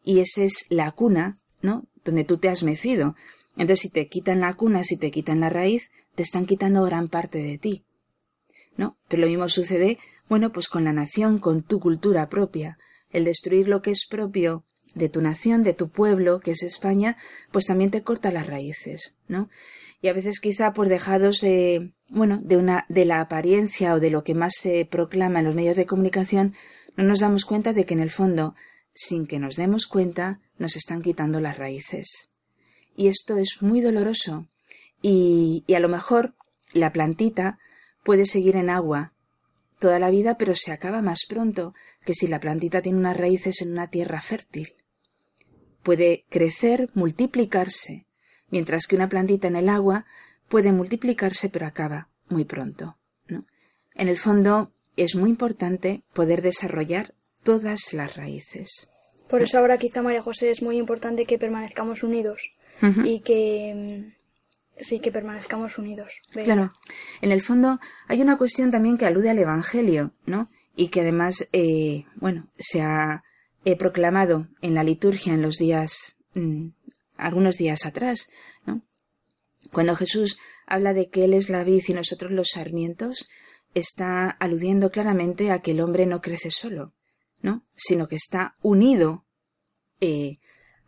[0.03, 1.87] Y esa es la cuna, ¿no?
[2.03, 3.15] Donde tú te has mecido.
[3.55, 7.09] Entonces, si te quitan la cuna, si te quitan la raíz, te están quitando gran
[7.09, 7.83] parte de ti.
[8.75, 8.97] ¿No?
[9.07, 9.97] Pero lo mismo sucede,
[10.29, 12.77] bueno, pues con la nación, con tu cultura propia.
[13.09, 14.63] El destruir lo que es propio
[14.97, 17.17] de tu nación, de tu pueblo, que es España,
[17.51, 19.49] pues también te corta las raíces, ¿no?
[20.01, 24.11] Y a veces quizá por dejados de, bueno, de una, de la apariencia o de
[24.11, 26.53] lo que más se proclama en los medios de comunicación,
[26.95, 28.55] no nos damos cuenta de que en el fondo,
[28.93, 32.33] sin que nos demos cuenta, nos están quitando las raíces.
[32.95, 34.47] Y esto es muy doloroso.
[35.01, 36.33] Y, y a lo mejor
[36.73, 37.59] la plantita
[38.03, 39.13] puede seguir en agua
[39.79, 41.73] toda la vida, pero se acaba más pronto
[42.05, 44.73] que si la plantita tiene unas raíces en una tierra fértil.
[45.87, 48.07] Puede crecer, multiplicarse,
[48.49, 50.03] mientras que una plantita en el agua
[50.49, 52.97] puede multiplicarse pero acaba muy pronto.
[53.29, 53.45] ¿no?
[53.95, 58.91] En el fondo es muy importante poder desarrollar todas las raíces.
[59.29, 62.51] Por eso ahora quizá María José es muy importante que permanezcamos unidos
[63.05, 66.19] y que mm, sí que permanezcamos unidos.
[66.33, 66.73] Claro.
[67.21, 70.49] En el fondo hay una cuestión también que alude al Evangelio, ¿no?
[70.75, 73.23] Y que además, eh, bueno, se ha
[73.75, 76.69] proclamado en la liturgia en los días, mm,
[77.17, 78.29] algunos días atrás,
[78.65, 78.81] ¿no?
[79.71, 83.27] Cuando Jesús habla de que Él es la vid y nosotros los sarmientos,
[83.73, 86.93] está aludiendo claramente a que el hombre no crece solo,
[87.41, 87.63] ¿no?
[87.75, 89.25] sino que está unido
[89.99, 90.39] eh,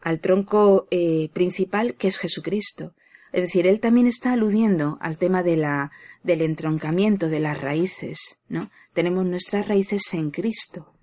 [0.02, 2.94] al tronco eh, principal que es Jesucristo,
[3.32, 5.92] Es decir, él también está aludiendo al tema de la,
[6.24, 8.72] del entroncamiento de las raíces, ¿no?
[8.94, 10.94] Tenemos nuestras raíces en Cristo,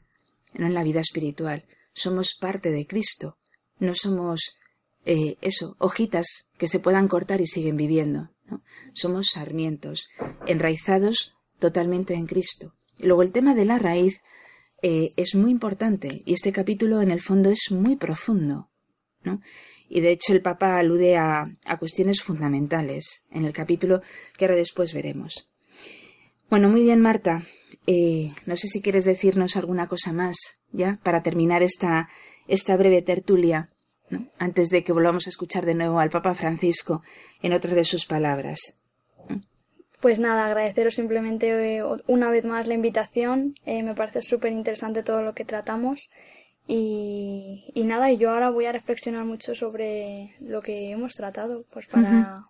[0.59, 1.65] no en la vida espiritual.
[1.93, 3.39] Somos parte de Cristo.
[3.79, 4.59] No somos,
[5.05, 8.31] eh, eso, hojitas que se puedan cortar y siguen viviendo.
[8.49, 8.63] ¿no?
[8.95, 10.09] Somos sarmientos,
[10.47, 12.75] enraizados totalmente en Cristo.
[12.99, 14.23] Y luego el tema de la raíz
[14.83, 18.69] eh, es muy importante y este capítulo en el fondo es muy profundo.
[19.23, 19.41] ¿no?
[19.89, 24.03] Y de hecho el Papa alude a, a cuestiones fundamentales en el capítulo
[24.37, 25.51] que ahora después veremos.
[26.49, 27.43] Bueno, muy bien, Marta.
[27.87, 30.37] Eh, no sé si quieres decirnos alguna cosa más,
[30.73, 32.09] ya, para terminar esta,
[32.49, 33.71] esta breve tertulia,
[34.11, 34.27] ¿no?
[34.39, 37.03] antes de que volvamos a escuchar de nuevo al Papa Francisco
[37.43, 38.81] en otras de sus palabras.
[40.01, 43.55] Pues nada, agradeceros simplemente eh, una vez más la invitación.
[43.65, 46.09] Eh, me parece súper interesante todo lo que tratamos.
[46.69, 51.65] Y, y, nada, y yo ahora voy a reflexionar mucho sobre lo que hemos tratado,
[51.73, 52.45] pues para,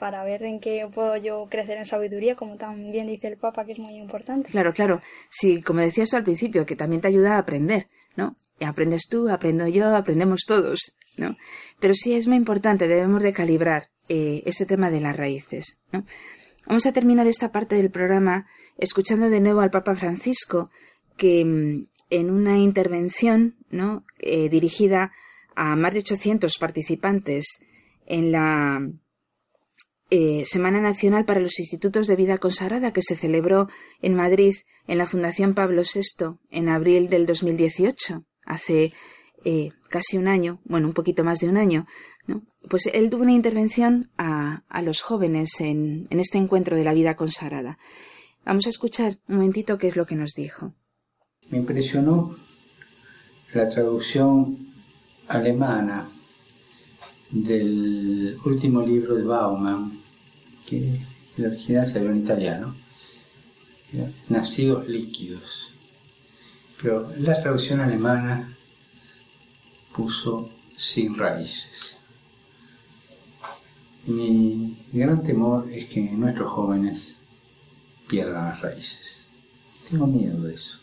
[0.00, 3.72] para ver en qué puedo yo crecer en sabiduría, como también dice el Papa, que
[3.72, 4.50] es muy importante.
[4.50, 5.02] Claro, claro.
[5.28, 8.34] Sí, como decías al principio, que también te ayuda a aprender, ¿no?
[8.60, 11.36] Aprendes tú, aprendo yo, aprendemos todos, ¿no?
[11.80, 16.06] Pero sí es muy importante, debemos de calibrar eh, ese tema de las raíces, ¿no?
[16.66, 18.46] Vamos a terminar esta parte del programa
[18.78, 20.70] escuchando de nuevo al Papa Francisco,
[21.18, 24.04] que mm, en una intervención, ¿no?
[24.18, 25.12] Eh, dirigida
[25.54, 27.66] a más de 800 participantes
[28.06, 28.80] en la
[30.10, 33.68] eh, Semana Nacional para los Institutos de Vida Consagrada que se celebró
[34.02, 34.54] en Madrid
[34.86, 38.92] en la Fundación Pablo VI en abril del 2018, hace
[39.44, 41.86] eh, casi un año, bueno, un poquito más de un año,
[42.68, 46.92] pues él tuvo una intervención a, a los jóvenes en, en este encuentro de la
[46.92, 47.78] vida consagrada.
[48.44, 50.74] Vamos a escuchar un momentito qué es lo que nos dijo.
[51.50, 52.34] Me impresionó
[53.54, 54.58] la traducción
[55.28, 56.06] alemana
[57.30, 59.99] del último libro de Bauman,
[60.70, 61.00] que
[61.36, 62.74] el original salió en italiano,
[64.28, 65.72] Nacidos líquidos.
[66.80, 68.56] Pero la traducción alemana
[69.92, 71.96] puso sin raíces.
[74.06, 77.16] Mi gran temor es que nuestros jóvenes
[78.08, 79.24] pierdan las raíces.
[79.90, 80.78] Tengo miedo de eso.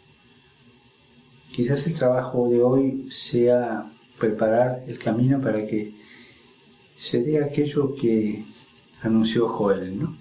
[1.53, 5.93] Quizás el trabajo de hoy sea preparar el camino para que
[6.95, 8.43] se dé aquello que
[9.01, 10.15] anunció Joel, ¿no?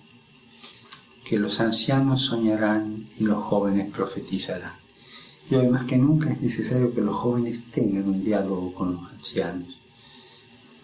[1.24, 4.74] Que los ancianos soñarán y los jóvenes profetizarán.
[5.50, 9.12] Y hoy más que nunca es necesario que los jóvenes tengan un diálogo con los
[9.12, 9.78] ancianos.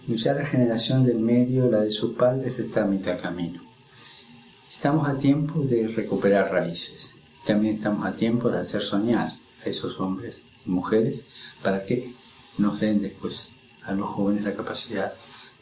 [0.09, 3.61] Ya la generación del medio, la de sus padres, está a mitad camino.
[4.73, 7.11] Estamos a tiempo de recuperar raíces.
[7.47, 9.33] También estamos a tiempo de hacer soñar
[9.65, 11.27] a esos hombres y mujeres
[11.63, 12.13] para que
[12.59, 13.51] nos den después
[13.85, 15.13] a los jóvenes la capacidad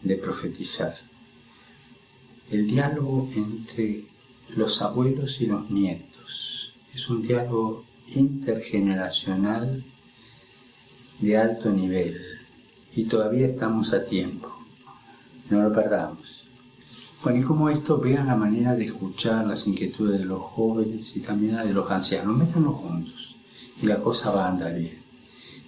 [0.03, 0.97] de profetizar
[2.51, 4.05] el diálogo entre
[4.57, 6.73] los abuelos y los nietos.
[6.93, 7.85] Es un diálogo
[8.15, 9.85] intergeneracional
[11.21, 12.17] de alto nivel
[12.97, 14.51] y todavía estamos a tiempo.
[15.49, 16.45] No lo perdamos.
[17.23, 21.21] Bueno, y como esto, vean la manera de escuchar las inquietudes de los jóvenes y
[21.21, 22.37] también de los ancianos.
[22.37, 23.37] Métanlos juntos
[23.83, 24.99] y la cosa va a andar bien.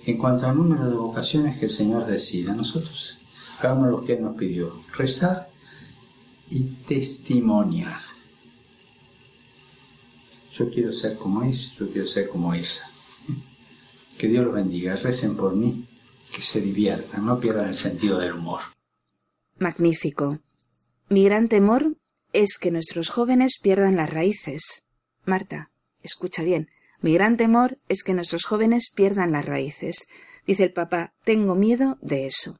[0.05, 3.19] En cuanto al número de vocaciones que el Señor decida, nosotros
[3.61, 5.52] hagamos lo que Él nos pidió, rezar
[6.51, 8.01] y testimoniar.
[10.53, 12.89] Yo quiero ser como ese, yo quiero ser como esa.
[14.19, 15.87] Que Dios los bendiga, recen por mí,
[16.35, 18.61] que se diviertan, no pierdan el sentido del humor.
[19.59, 20.41] Magnífico.
[21.09, 21.97] Mi gran temor
[22.33, 24.89] es que nuestros jóvenes pierdan las raíces.
[25.25, 25.71] Marta,
[26.03, 26.69] escucha bien.
[27.01, 30.07] Mi gran temor es que nuestros jóvenes pierdan las raíces.
[30.47, 32.57] Dice el papá, tengo miedo de eso.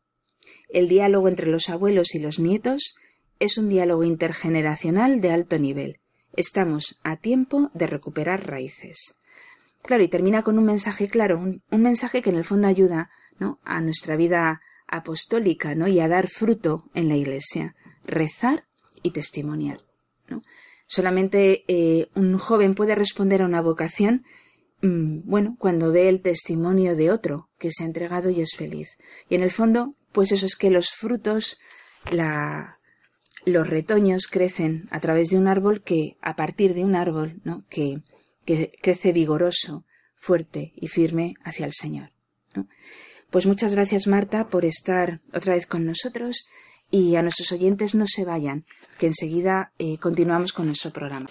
[0.69, 2.97] El diálogo entre los abuelos y los nietos
[3.43, 5.99] es un diálogo intergeneracional de alto nivel.
[6.35, 9.17] Estamos a tiempo de recuperar raíces.
[9.83, 13.11] Claro, y termina con un mensaje claro, un, un mensaje que en el fondo ayuda
[13.41, 13.59] ¿no?
[13.65, 15.89] a nuestra vida apostólica ¿no?
[15.89, 17.75] y a dar fruto en la Iglesia.
[18.05, 18.65] Rezar
[19.03, 19.81] y testimoniar.
[20.29, 20.43] ¿no?
[20.87, 24.25] Solamente eh, un joven puede responder a una vocación
[24.83, 28.99] mmm, bueno, cuando ve el testimonio de otro que se ha entregado y es feliz.
[29.29, 31.59] Y en el fondo, pues eso es que los frutos,
[32.13, 32.79] la,
[33.45, 37.65] los retoños crecen a través de un árbol que, a partir de un árbol, ¿no?
[37.69, 38.01] que,
[38.45, 39.85] que crece vigoroso,
[40.17, 42.13] fuerte y firme hacia el Señor.
[42.55, 42.69] ¿no?
[43.31, 46.47] Pues muchas gracias, Marta, por estar otra vez con nosotros
[46.91, 48.65] y a nuestros oyentes no se vayan,
[48.99, 51.31] que enseguida eh, continuamos con nuestro programa.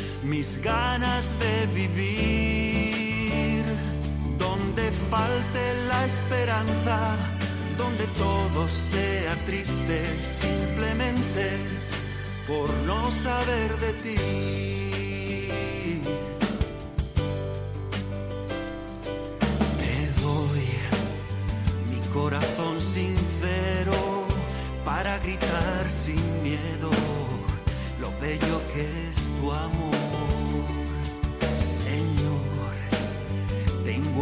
[0.31, 3.65] mis ganas de vivir.
[4.39, 7.17] Donde falte la esperanza,
[7.77, 11.45] donde todo sea triste, simplemente
[12.47, 14.15] por no saber de ti.
[19.81, 20.65] Te doy
[21.91, 23.99] mi corazón sincero
[24.85, 26.89] para gritar sin miedo
[27.99, 29.90] lo bello que es tu amor.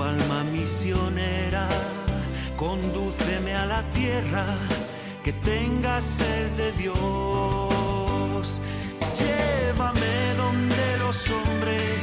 [0.10, 1.68] Alma misionera,
[2.56, 4.46] condúceme a la tierra
[5.24, 8.62] que tenga sed de Dios.
[9.20, 12.00] Llévame donde los hombres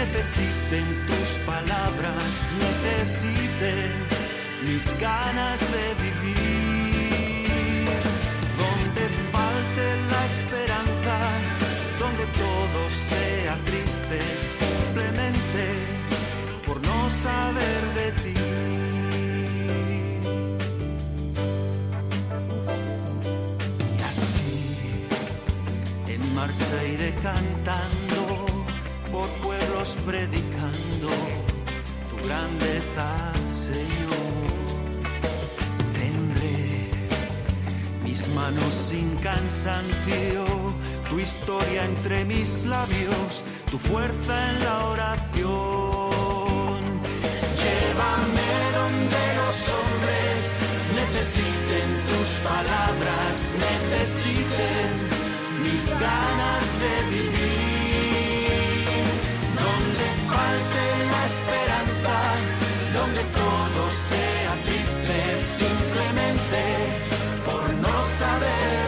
[0.00, 2.32] necesiten tus palabras,
[2.66, 3.90] necesiten
[4.66, 6.30] mis ganas de vivir.
[8.62, 9.02] Donde
[9.34, 11.14] falte la esperanza,
[12.02, 14.18] donde todo sea triste,
[14.60, 15.39] simplemente
[17.22, 18.34] saber de ti.
[23.98, 25.06] Y así
[26.08, 28.20] en marcha iré cantando
[29.12, 31.10] por pueblos predicando
[32.08, 33.08] tu grandeza,
[33.66, 34.30] Señor.
[36.00, 36.90] Tendré
[38.04, 40.46] mis manos sin cansancio,
[41.08, 45.89] tu historia entre mis labios, tu fuerza en la oración.
[49.68, 50.58] Hombres
[50.94, 54.88] necesiten tus palabras, necesiten
[55.62, 58.50] mis ganas de vivir.
[59.62, 62.16] Donde falte la esperanza,
[62.98, 66.62] donde todo sea triste, simplemente
[67.44, 68.79] por no saber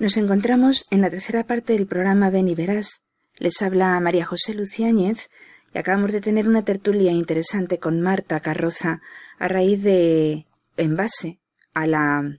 [0.00, 3.04] Nos encontramos en la tercera parte del programa Ven y Verás.
[3.36, 5.28] Les habla María José Luciáñez
[5.74, 9.02] y acabamos de tener una tertulia interesante con Marta Carroza
[9.38, 10.46] a raíz de,
[10.78, 11.38] en base
[11.74, 12.38] a la,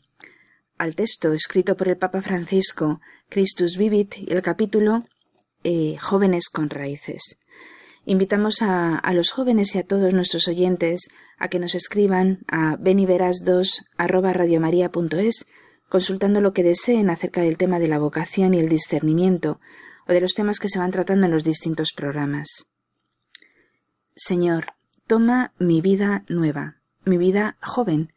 [0.79, 2.99] al texto escrito por el Papa Francisco,
[3.29, 5.05] Christus Vivit, y el capítulo
[5.63, 7.37] eh, Jóvenes con Raíces.
[8.05, 12.75] Invitamos a, a, los jóvenes y a todos nuestros oyentes a que nos escriban a
[12.77, 14.33] beniveras2 arroba
[15.91, 19.59] consultando lo que deseen acerca del tema de la vocación y el discernimiento
[20.07, 22.71] o de los temas que se van tratando en los distintos programas.
[24.15, 24.67] Señor,
[25.05, 28.13] toma mi vida nueva, mi vida joven.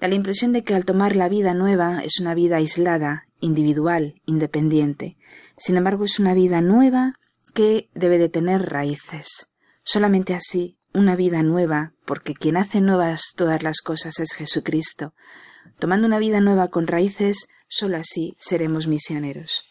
[0.00, 4.20] Da la impresión de que al tomar la vida nueva es una vida aislada, individual,
[4.26, 5.16] independiente.
[5.56, 7.14] Sin embargo, es una vida nueva
[7.54, 9.52] que debe de tener raíces.
[9.84, 15.14] Solamente así, una vida nueva, porque quien hace nuevas todas las cosas es Jesucristo.
[15.82, 19.64] Tomando una vida nueva con raíces, sólo así seremos misioneros.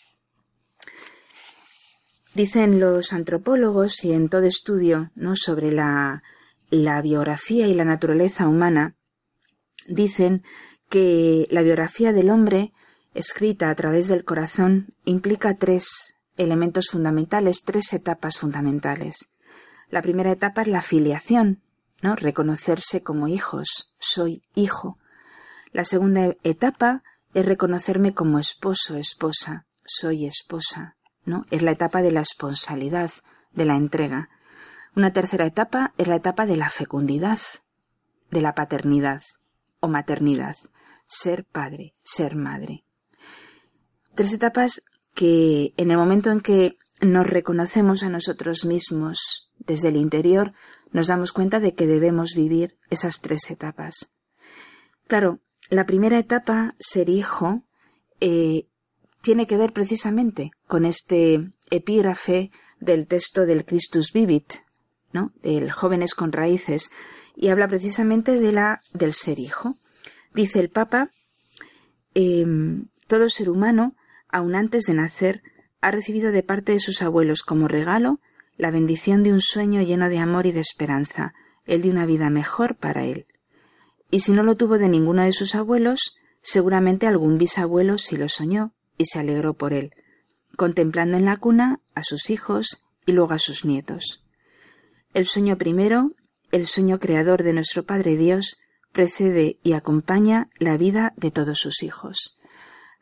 [2.34, 5.38] Dicen los antropólogos y en todo estudio ¿no?
[5.38, 6.22] sobre la,
[6.70, 8.98] la biografía y la naturaleza humana,
[9.88, 10.44] dicen
[10.90, 12.74] que la biografía del hombre,
[13.14, 19.34] escrita a través del corazón, implica tres elementos fundamentales, tres etapas fundamentales.
[19.90, 21.62] La primera etapa es la filiación,
[22.02, 22.18] ¿no?
[22.18, 23.96] Reconocerse como hijos.
[23.98, 24.98] Soy hijo.
[25.74, 27.04] La segunda etapa
[27.34, 29.66] es reconocerme como esposo, esposa.
[29.86, 30.96] Soy esposa,
[31.26, 31.46] ¿no?
[31.50, 33.12] Es la etapa de la esponsalidad,
[33.54, 34.30] de la entrega.
[34.96, 37.40] Una tercera etapa es la etapa de la fecundidad,
[38.30, 39.22] de la paternidad
[39.80, 40.56] o maternidad.
[41.08, 42.84] Ser padre, ser madre.
[44.16, 49.98] Tres etapas que en el momento en que nos reconocemos a nosotros mismos desde el
[49.98, 50.54] interior,
[50.92, 54.16] nos damos cuenta de que debemos vivir esas tres etapas.
[55.08, 55.40] Claro,
[55.72, 57.64] la primera etapa, ser hijo,
[58.20, 58.68] eh,
[59.22, 62.52] tiene que ver precisamente con este epígrafe
[62.82, 64.56] del texto del Christus Vivit,
[65.14, 65.32] ¿no?
[65.42, 66.92] del Jóvenes con Raíces,
[67.38, 69.76] y habla precisamente de la, del ser hijo.
[70.34, 71.10] Dice el Papa,
[72.16, 72.46] eh,
[73.08, 73.96] todo ser humano,
[74.28, 75.42] aun antes de nacer,
[75.80, 78.20] ha recibido de parte de sus abuelos como regalo
[78.58, 81.34] la bendición de un sueño lleno de amor y de esperanza,
[81.66, 83.26] el de una vida mejor para él.
[84.12, 88.28] Y si no lo tuvo de ninguno de sus abuelos, seguramente algún bisabuelo sí lo
[88.30, 89.92] soñó y se alegró por él,
[90.58, 94.24] contemplando en la cuna a sus hijos y luego a sus nietos.
[95.14, 96.12] El sueño primero,
[96.52, 101.82] el sueño creador de nuestro Padre Dios, precede y acompaña la vida de todos sus
[101.82, 102.38] hijos.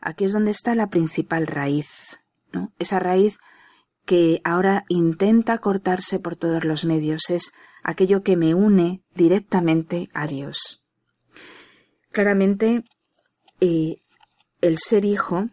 [0.01, 2.17] Aquí es donde está la principal raíz,
[2.53, 2.71] ¿no?
[2.79, 3.39] Esa raíz
[4.05, 7.51] que ahora intenta cortarse por todos los medios, es
[7.83, 10.78] aquello que me une directamente a Dios.
[12.19, 12.83] Claramente,
[13.61, 14.01] eh,
[14.59, 15.47] el ser hijo,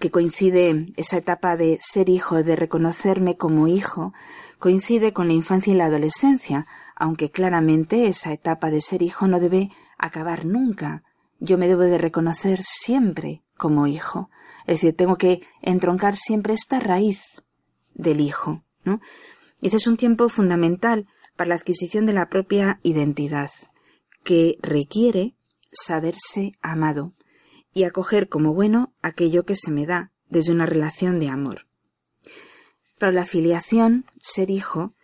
[0.00, 4.12] que coincide esa etapa de ser hijo, de reconocerme como hijo,
[4.58, 6.66] coincide con la infancia y la adolescencia,
[6.96, 11.04] aunque claramente esa etapa de ser hijo no debe acabar nunca.
[11.38, 14.28] Yo me debo de reconocer siempre como hijo.
[14.66, 17.44] Es decir, tengo que entroncar siempre esta raíz
[17.94, 19.00] del hijo, ¿no?
[19.60, 21.06] Y ese es un tiempo fundamental
[21.36, 23.50] para la adquisición de la propia identidad,
[24.24, 25.36] que requiere
[25.72, 27.14] saberse amado
[27.72, 31.66] y acoger como bueno aquello que se me da desde una relación de amor.
[32.98, 34.94] Pero la filiación, ser hijo,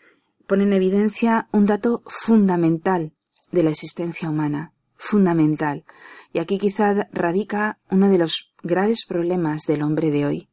[0.47, 3.13] pone en evidencia un dato fundamental
[3.51, 5.85] de la existencia humana, fundamental,
[6.33, 10.49] y aquí quizá radica uno de los graves problemas del hombre de hoy.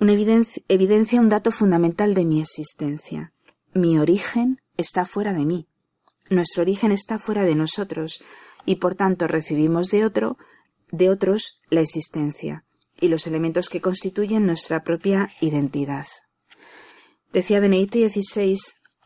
[0.00, 3.32] Evidencia un dato fundamental de mi existencia.
[3.74, 5.68] Mi origen está fuera de mí.
[6.30, 8.22] Nuestro origen está fuera de nosotros
[8.64, 10.36] y por tanto recibimos de otro,
[10.90, 12.64] de otros, la existencia
[13.00, 16.06] y los elementos que constituyen nuestra propia identidad.
[17.32, 18.56] Decía Benedicto XVI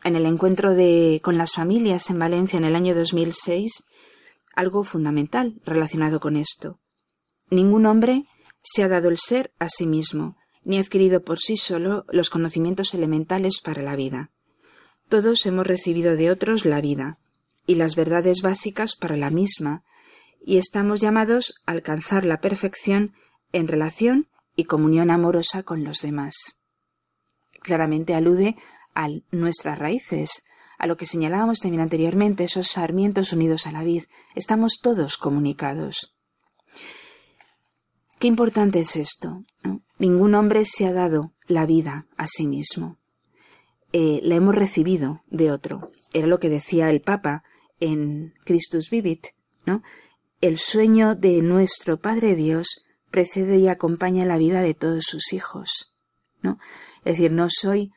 [0.03, 3.85] en el encuentro de, con las familias en Valencia en el año 2006
[4.55, 6.79] algo fundamental relacionado con esto.
[7.49, 8.25] Ningún hombre
[8.61, 12.29] se ha dado el ser a sí mismo, ni ha adquirido por sí solo los
[12.29, 14.31] conocimientos elementales para la vida.
[15.09, 17.17] Todos hemos recibido de otros la vida
[17.65, 19.83] y las verdades básicas para la misma,
[20.45, 23.13] y estamos llamados a alcanzar la perfección
[23.51, 26.61] en relación y comunión amorosa con los demás.
[27.61, 28.55] Claramente alude
[28.93, 30.43] a nuestras raíces,
[30.77, 34.03] a lo que señalábamos también anteriormente, esos sarmientos unidos a la vid.
[34.35, 36.13] Estamos todos comunicados.
[38.19, 39.45] Qué importante es esto.
[39.97, 42.97] Ningún hombre se ha dado la vida a sí mismo.
[43.95, 45.91] Eh, la hemos recibido de otro.
[46.13, 47.43] Era lo que decía el Papa
[47.79, 49.27] en Christus Vivit,
[49.67, 49.83] ¿no?
[50.41, 55.95] El sueño de nuestro Padre Dios precede y acompaña la vida de todos sus hijos,
[56.41, 56.57] ¿no?
[57.05, 57.91] Es decir, no soy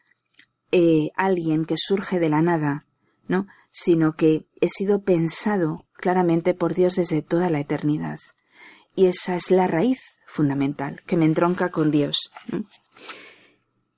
[0.70, 2.84] eh, alguien que surge de la nada,
[3.26, 3.46] ¿no?
[3.70, 8.18] Sino que he sido pensado claramente por Dios desde toda la eternidad.
[8.94, 12.30] Y esa es la raíz fundamental que me entronca con Dios.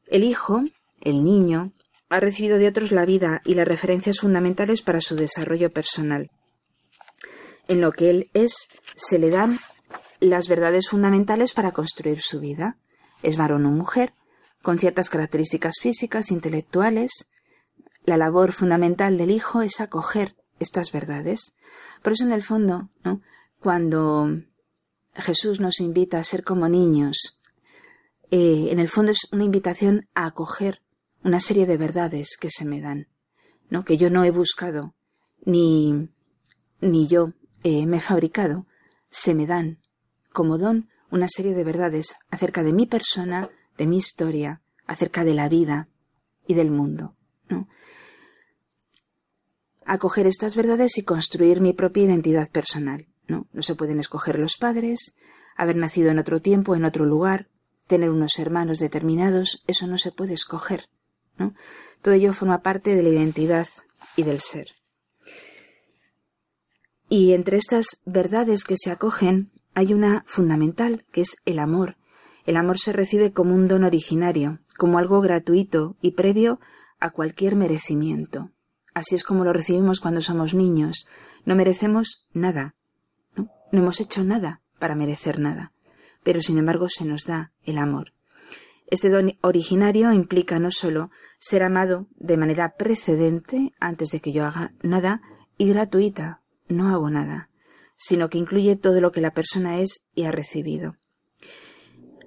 [0.07, 0.63] El hijo,
[1.01, 1.73] el niño,
[2.09, 6.31] ha recibido de otros la vida y las referencias fundamentales para su desarrollo personal.
[7.67, 8.55] En lo que él es,
[8.97, 9.59] se le dan
[10.21, 12.79] las verdades fundamentales para construir su vida.
[13.23, 14.15] Es varón o mujer,
[14.63, 17.31] con ciertas características físicas, intelectuales.
[18.05, 21.57] La labor fundamental del hijo es acoger estas verdades.
[22.03, 22.89] Por eso, en el fondo,
[23.61, 24.29] cuando
[25.15, 27.39] Jesús nos invita a ser como niños,
[28.31, 30.81] eh, en el fondo es una invitación a acoger
[31.25, 33.09] una serie de verdades que se me dan,
[33.71, 33.85] ¿no?
[33.85, 34.95] que yo no he buscado,
[35.45, 36.09] ni,
[36.81, 38.67] ni yo eh, me he fabricado,
[39.11, 39.79] se me dan
[40.33, 45.35] como don una serie de verdades acerca de mi persona, de mi historia, acerca de
[45.35, 45.89] la vida
[46.47, 47.15] y del mundo.
[47.49, 47.69] ¿no?
[49.85, 53.07] Acoger estas verdades y construir mi propia identidad personal.
[53.27, 53.47] ¿no?
[53.53, 55.17] no se pueden escoger los padres,
[55.57, 57.49] haber nacido en otro tiempo, en otro lugar,
[57.87, 60.89] tener unos hermanos determinados, eso no se puede escoger.
[62.03, 63.67] Todo ello forma parte de la identidad
[64.17, 64.69] y del ser.
[67.09, 71.97] Y entre estas verdades que se acogen hay una fundamental, que es el amor.
[72.45, 76.61] El amor se recibe como un don originario, como algo gratuito y previo
[77.01, 78.51] a cualquier merecimiento.
[78.95, 81.07] Así es como lo recibimos cuando somos niños.
[81.45, 82.75] No merecemos nada.
[83.37, 85.73] No, hemos hecho nada para merecer nada.
[86.25, 88.13] Pero sin embargo se nos da el amor.
[88.91, 94.47] Este don originario implica no sólo ser amado de manera precedente antes de que yo
[94.47, 95.21] haga nada
[95.59, 97.51] y gratuita, no hago nada,
[97.97, 100.97] sino que incluye todo lo que la persona es y ha recibido.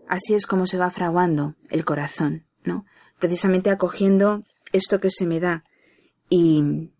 [0.07, 2.85] Así es como se va fraguando el corazón, ¿no?
[3.17, 5.63] Precisamente acogiendo esto que se me da
[6.29, 6.91] y,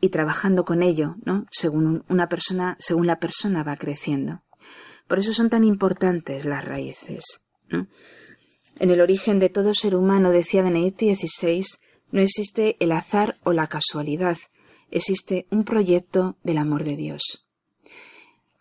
[0.00, 1.46] y trabajando con ello, ¿no?
[1.50, 4.42] Según una persona, según la persona va creciendo.
[5.06, 7.88] Por eso son tan importantes las raíces, ¿no?
[8.76, 11.64] En el origen de todo ser humano, decía Benedicto XVI,
[12.10, 14.36] no existe el azar o la casualidad.
[14.90, 17.48] existe un proyecto del amor de Dios.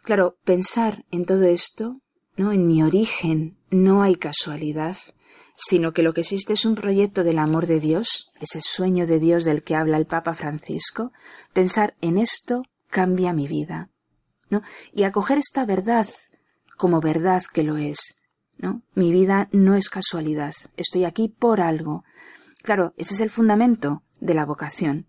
[0.01, 2.01] Claro, pensar en todo esto,
[2.35, 2.51] ¿no?
[2.51, 4.97] En mi origen no hay casualidad,
[5.55, 9.19] sino que lo que existe es un proyecto del amor de Dios, ese sueño de
[9.19, 11.11] Dios del que habla el Papa Francisco.
[11.53, 13.89] Pensar en esto cambia mi vida,
[14.49, 14.63] ¿no?
[14.91, 16.07] Y acoger esta verdad
[16.77, 18.22] como verdad que lo es,
[18.95, 22.03] Mi vida no es casualidad, estoy aquí por algo.
[22.61, 25.07] Claro, ese es el fundamento de la vocación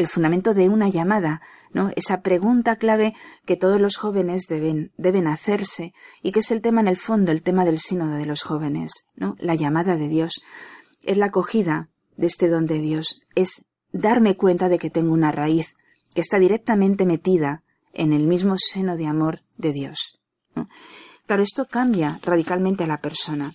[0.00, 1.90] el fundamento de una llamada, ¿no?
[1.94, 3.14] Esa pregunta clave
[3.44, 7.32] que todos los jóvenes deben, deben hacerse y que es el tema en el fondo,
[7.32, 9.36] el tema del sínodo de los jóvenes, ¿no?
[9.38, 10.42] La llamada de Dios.
[11.02, 13.22] Es la acogida de este don de Dios.
[13.34, 15.76] Es darme cuenta de que tengo una raíz
[16.14, 17.62] que está directamente metida
[17.92, 20.22] en el mismo seno de amor de Dios.
[21.30, 23.52] Claro, esto cambia radicalmente a la persona.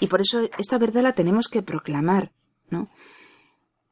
[0.00, 2.30] Y por eso esta verdad la tenemos que proclamar,
[2.70, 2.88] ¿no?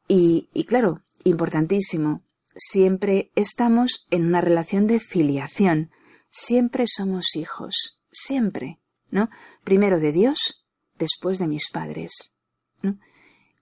[0.07, 2.23] Y, y claro, importantísimo,
[2.55, 5.91] siempre estamos en una relación de filiación,
[6.29, 8.79] siempre somos hijos, siempre,
[9.11, 9.29] ¿no?
[9.65, 10.65] Primero de Dios,
[10.97, 12.37] después de mis padres,
[12.81, 12.97] ¿no?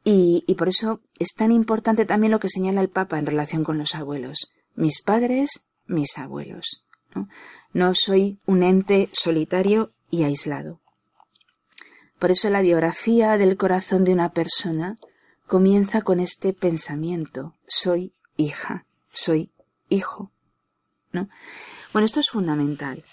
[0.04, 3.64] Y, y por eso es tan importante también lo que señala el Papa en relación
[3.64, 7.28] con los abuelos, mis padres, mis abuelos, ¿no?
[7.74, 10.80] No soy un ente solitario y aislado.
[12.20, 14.98] Por eso la biografía del corazón de una persona
[15.48, 19.52] comienza con este pensamiento, soy hija, soy
[19.90, 20.32] hijo.
[21.12, 21.30] ¿no?
[21.92, 23.04] Bueno, esto es fundamental.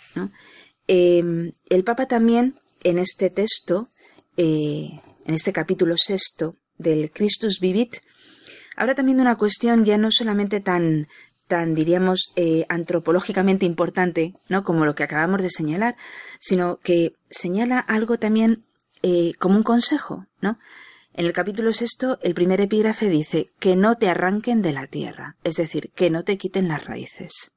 [0.87, 3.89] Em, el Papa también, en este texto,
[4.37, 7.97] eh, en este capítulo sexto del Christus Vivit,
[8.77, 11.09] habla también de una cuestión ya no solamente tan,
[11.51, 14.63] tan diríamos, eh, antropológicamente importante, ¿no?
[14.63, 15.97] Como lo que acabamos de señalar,
[16.39, 18.65] sino que señala algo también
[19.03, 20.59] eh, como un consejo, ¿no?
[21.13, 25.37] En el capítulo sexto, el primer epígrafe dice que no te arranquen de la tierra,
[25.43, 27.57] es decir, que no te quiten las raíces.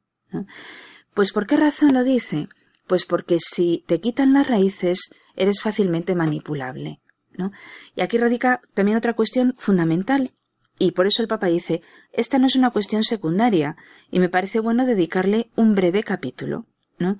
[1.13, 2.47] Pues ¿por qué razón lo dice?
[2.87, 4.99] Pues porque si te quitan las raíces,
[5.35, 6.99] eres fácilmente manipulable.
[7.37, 7.51] ¿no?
[7.95, 10.31] Y aquí radica también otra cuestión fundamental,
[10.79, 13.75] y por eso el Papa dice, esta no es una cuestión secundaria,
[14.11, 16.65] y me parece bueno dedicarle un breve capítulo.
[16.97, 17.17] ¿no?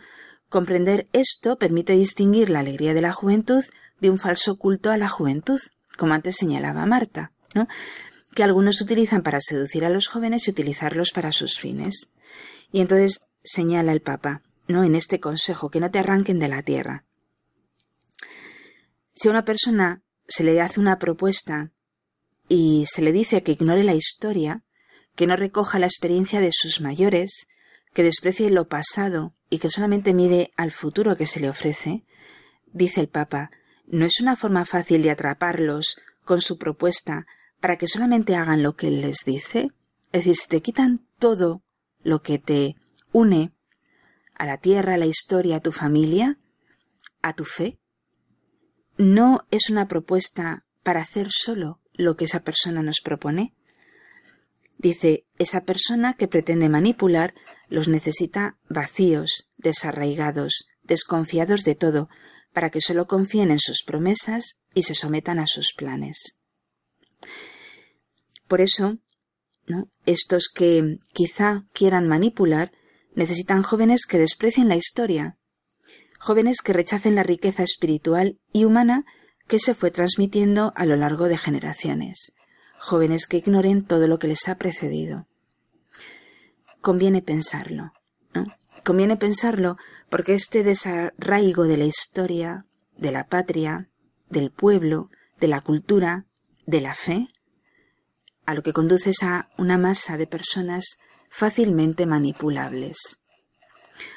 [0.50, 3.64] Comprender esto permite distinguir la alegría de la juventud
[4.00, 5.60] de un falso culto a la juventud
[5.98, 7.68] como antes señalaba Marta, ¿no?
[8.34, 12.14] que algunos utilizan para seducir a los jóvenes y utilizarlos para sus fines.
[12.72, 14.84] Y entonces señala el Papa, ¿no?
[14.84, 17.06] en este consejo, que no te arranquen de la tierra.
[19.14, 21.72] Si a una persona se le hace una propuesta
[22.48, 24.64] y se le dice que ignore la historia,
[25.16, 27.48] que no recoja la experiencia de sus mayores,
[27.94, 32.04] que desprecie lo pasado y que solamente mire al futuro que se le ofrece,
[32.72, 33.52] dice el Papa,
[33.86, 37.28] ¿No es una forma fácil de atraparlos con su propuesta
[37.60, 39.72] para que solamente hagan lo que él les dice?
[40.12, 41.62] Es decir, si te quitan todo
[42.02, 42.76] lo que te
[43.12, 43.52] une
[44.36, 46.40] a la tierra, a la historia, a tu familia,
[47.22, 47.78] a tu fe,
[48.98, 53.54] no es una propuesta para hacer solo lo que esa persona nos propone.
[54.78, 57.34] Dice, esa persona que pretende manipular
[57.70, 62.10] los necesita vacíos, desarraigados, desconfiados de todo,
[62.52, 66.40] para que solo confíen en sus promesas y se sometan a sus planes.
[68.48, 68.98] Por eso,
[69.66, 69.90] ¿no?
[70.06, 72.72] estos que quizá quieran manipular
[73.16, 75.38] necesitan jóvenes que desprecien la historia,
[76.20, 79.06] jóvenes que rechacen la riqueza espiritual y humana
[79.48, 82.36] que se fue transmitiendo a lo largo de generaciones,
[82.78, 85.28] jóvenes que ignoren todo lo que les ha precedido.
[86.82, 87.94] Conviene pensarlo.
[88.34, 88.46] ¿no?
[88.84, 89.78] Conviene pensarlo
[90.10, 92.66] porque este desarraigo de la historia,
[92.98, 93.90] de la patria,
[94.30, 96.26] del pueblo, de la cultura,
[96.66, 97.28] de la fe,
[98.46, 103.22] a lo que conduce es a una masa de personas fácilmente manipulables.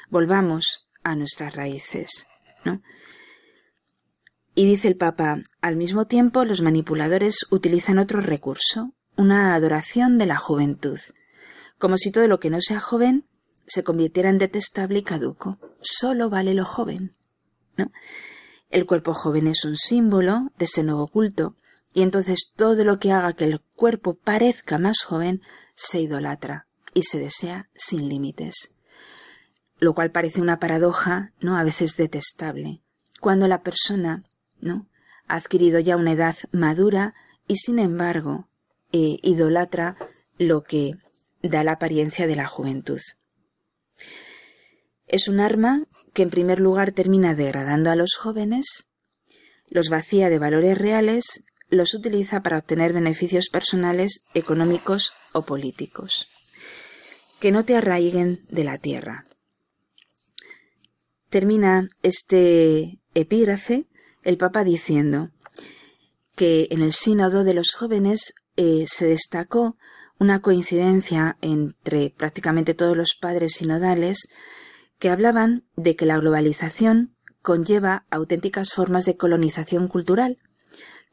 [0.09, 2.27] Volvamos a nuestras raíces,
[2.65, 2.81] ¿no?
[4.57, 10.25] Y dice el Papa, al mismo tiempo los manipuladores utilizan otro recurso, una adoración de
[10.25, 10.97] la juventud,
[11.77, 13.27] como si todo lo que no sea joven
[13.67, 15.59] se convirtiera en detestable y caduco.
[15.81, 17.15] Solo vale lo joven.
[17.75, 17.91] ¿no?
[18.71, 21.55] El cuerpo joven es un símbolo de ese nuevo culto,
[21.93, 25.43] y entonces todo lo que haga que el cuerpo parezca más joven
[25.75, 28.75] se idolatra y se desea sin límites.
[29.77, 31.57] Lo cual parece una paradoja, ¿no?
[31.57, 32.81] a veces detestable,
[33.21, 34.23] cuando la persona,
[34.61, 34.87] ¿no?
[35.27, 37.13] ha adquirido ya una edad madura
[37.47, 38.47] y sin embargo
[38.91, 39.95] eh, idolatra
[40.37, 40.91] lo que
[41.41, 42.99] da la apariencia de la juventud.
[45.07, 48.91] Es un arma que en primer lugar termina degradando a los jóvenes,
[49.69, 56.29] los vacía de valores reales, los utiliza para obtener beneficios personales, económicos o políticos.
[57.39, 59.23] que no te arraiguen de la tierra.
[61.29, 63.85] Termina este epígrafe
[64.27, 65.29] el Papa diciendo
[66.35, 69.77] que en el sínodo de los jóvenes eh, se destacó
[70.19, 74.27] una coincidencia entre prácticamente todos los padres sinodales
[74.99, 80.39] que hablaban de que la globalización conlleva auténticas formas de colonización cultural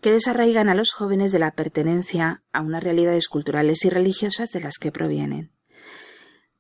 [0.01, 4.61] que desarraigan a los jóvenes de la pertenencia a unas realidades culturales y religiosas de
[4.61, 5.53] las que provienen.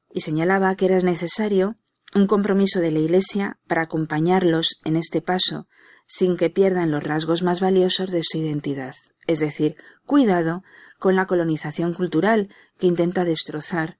[0.08, 1.74] Y señalaba que era necesario
[2.14, 5.66] un compromiso de la Iglesia para acompañarlos en este paso
[6.06, 8.94] sin que pierdan los rasgos más valiosos de su identidad,
[9.26, 9.76] es decir,
[10.06, 10.62] cuidado
[10.98, 12.48] con la colonización cultural
[12.78, 13.98] que intenta destrozar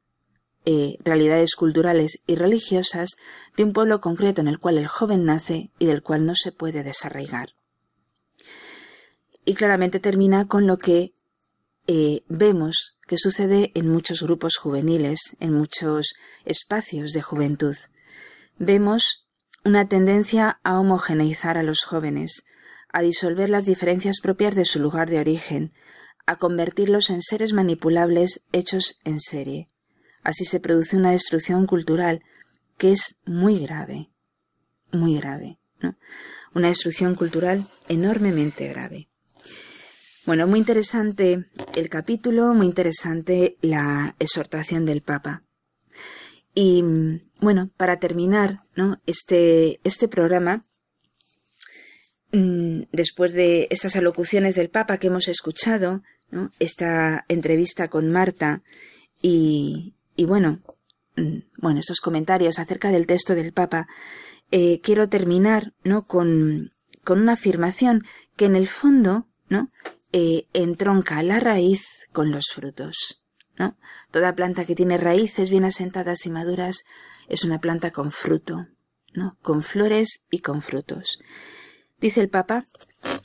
[0.67, 3.17] eh, realidades culturales y religiosas
[3.57, 6.53] de un pueblo concreto en el cual el joven nace y del cual no se
[6.53, 7.51] puede desarraigar.
[9.45, 11.13] Y claramente termina con lo que
[11.87, 16.15] eh, vemos que sucede en muchos grupos juveniles, en muchos
[16.47, 17.77] espacios de juventud.
[18.57, 19.24] Vemos
[19.65, 22.47] una tendencia a homogeneizar a los jóvenes,
[22.93, 25.73] a disolver las diferencias propias de su lugar de origen,
[26.27, 29.69] a convertirlos en seres manipulables hechos en serie.
[30.23, 32.23] Así se produce una destrucción cultural
[32.79, 34.11] que es muy grave,
[34.93, 35.59] muy grave,
[36.55, 39.09] Una destrucción cultural enormemente grave.
[40.25, 45.43] Bueno, muy interesante el capítulo, muy interesante la exhortación del Papa.
[46.55, 46.85] Y
[47.41, 49.01] bueno, para terminar, ¿no?
[49.07, 50.65] Este, este programa,
[52.33, 56.03] mm, después de estas alocuciones del Papa que hemos escuchado,
[56.59, 58.63] esta entrevista con Marta
[59.23, 60.61] y, y bueno,
[61.17, 63.87] mm, bueno, estos comentarios acerca del texto del Papa,
[64.51, 66.07] eh, quiero terminar ¿no?
[66.07, 68.05] con, con una afirmación
[68.37, 69.71] que en el fondo ¿no?
[70.13, 71.83] Eh, entronca la raíz
[72.13, 73.24] con los frutos.
[74.11, 76.85] Toda planta que tiene raíces bien asentadas y maduras
[77.29, 78.67] es una planta con fruto,
[79.13, 79.37] ¿no?
[79.43, 81.19] con flores y con frutos.
[82.01, 82.67] Dice el Papa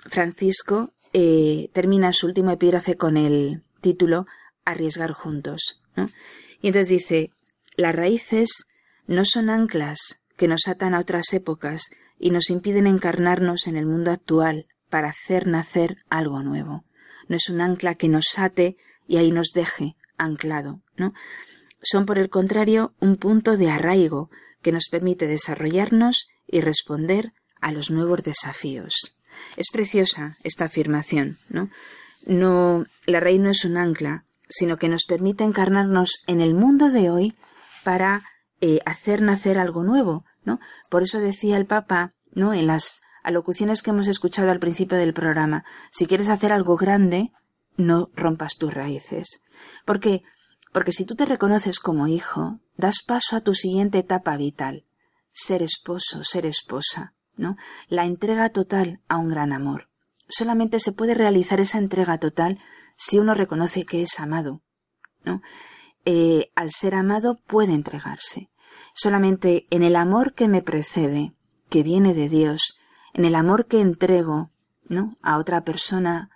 [0.07, 4.25] Francisco eh, termina su último epígrafe con el título
[4.65, 5.81] Arriesgar juntos.
[6.61, 7.31] Y entonces dice,
[7.75, 8.49] las raíces
[9.07, 13.85] no son anclas que nos atan a otras épocas y nos impiden encarnarnos en el
[13.85, 16.85] mundo actual para hacer nacer algo nuevo.
[17.27, 18.77] No es un ancla que nos ate
[19.07, 21.13] y ahí nos deje anclado, ¿no?
[21.81, 24.29] Son, por el contrario, un punto de arraigo
[24.61, 29.15] que nos permite desarrollarnos y responder a los nuevos desafíos.
[29.55, 31.69] Es preciosa esta afirmación, ¿no?
[32.25, 36.89] No, la raíz no es un ancla, sino que nos permite encarnarnos en el mundo
[36.89, 37.35] de hoy
[37.83, 38.23] para
[38.61, 40.59] eh, hacer nacer algo nuevo, ¿no?
[40.89, 42.53] Por eso decía el Papa, ¿no?
[42.53, 47.31] En las alocuciones que hemos escuchado al principio del programa, si quieres hacer algo grande,
[47.79, 49.43] no rompas tus raíces.
[49.85, 50.21] ¿Por qué?
[50.71, 54.85] Porque si tú te reconoces como hijo, das paso a tu siguiente etapa vital,
[55.31, 57.55] ser esposo, ser esposa, ¿no?
[57.87, 59.89] La entrega total a un gran amor.
[60.27, 62.59] Solamente se puede realizar esa entrega total
[62.95, 64.61] si uno reconoce que es amado,
[65.23, 65.41] ¿no?
[66.05, 68.49] Eh, al ser amado puede entregarse.
[68.93, 71.33] Solamente en el amor que me precede,
[71.69, 72.77] que viene de Dios,
[73.13, 74.51] en el amor que entrego,
[74.87, 75.15] ¿no?
[75.21, 76.29] A otra persona,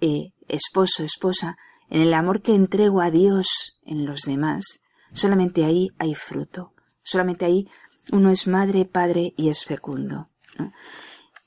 [0.00, 1.56] eh, esposo, esposa,
[1.88, 4.82] en el amor que entrego a Dios en los demás,
[5.12, 6.72] solamente ahí hay fruto.
[7.02, 7.68] Solamente ahí
[8.12, 10.28] uno es madre, padre y es fecundo.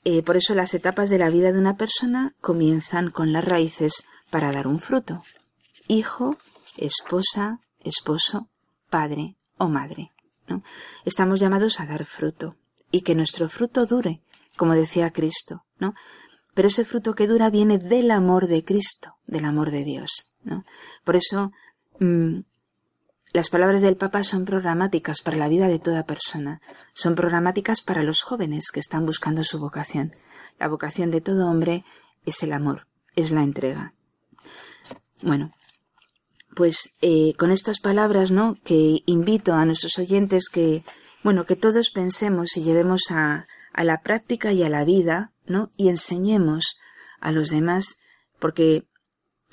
[0.04, 4.04] Eh, por eso las etapas de la vida de una persona comienzan con las raíces
[4.30, 5.22] para dar un fruto.
[5.88, 6.36] Hijo,
[6.76, 8.48] esposa, esposo,
[8.88, 10.12] padre o madre.
[11.04, 12.56] Estamos llamados a dar fruto
[12.90, 14.22] y que nuestro fruto dure,
[14.56, 15.94] como decía Cristo, ¿no?
[16.60, 20.30] Pero ese fruto que dura viene del amor de Cristo, del amor de Dios.
[20.42, 20.66] ¿no?
[21.04, 21.52] Por eso
[22.00, 22.40] mm,
[23.32, 26.60] las palabras del Papa son programáticas para la vida de toda persona,
[26.92, 30.12] son programáticas para los jóvenes que están buscando su vocación.
[30.58, 31.82] La vocación de todo hombre
[32.26, 32.86] es el amor,
[33.16, 33.94] es la entrega.
[35.22, 35.54] Bueno,
[36.54, 38.58] pues eh, con estas palabras, ¿no?
[38.64, 40.84] Que invito a nuestros oyentes que,
[41.24, 43.46] bueno, que todos pensemos y llevemos a,
[43.80, 45.70] a la práctica y a la vida, ¿no?
[45.74, 46.76] Y enseñemos
[47.18, 47.96] a los demás,
[48.38, 48.84] porque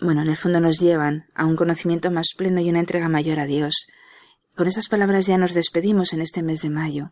[0.02, 3.40] bueno, en el fondo nos llevan a un conocimiento más pleno y una entrega mayor
[3.40, 3.88] a Dios.
[4.54, 7.12] Con estas palabras ya nos despedimos en este mes de mayo.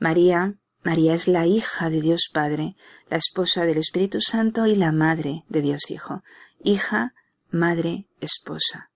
[0.00, 2.74] María, María es la hija de Dios Padre,
[3.08, 6.24] la esposa del Espíritu Santo y la madre de Dios Hijo.
[6.64, 7.14] Hija,
[7.48, 8.90] madre, esposa.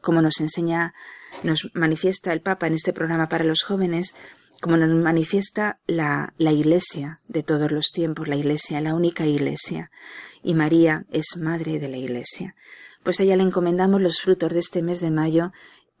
[0.00, 0.94] Como nos enseña,
[1.42, 4.16] nos manifiesta el Papa en este programa para los jóvenes,
[4.60, 9.90] como nos manifiesta la, la Iglesia de todos los tiempos, la Iglesia, la única Iglesia
[10.42, 12.54] y María es madre de la Iglesia.
[13.02, 15.52] Pues a ella le encomendamos los frutos de este mes de mayo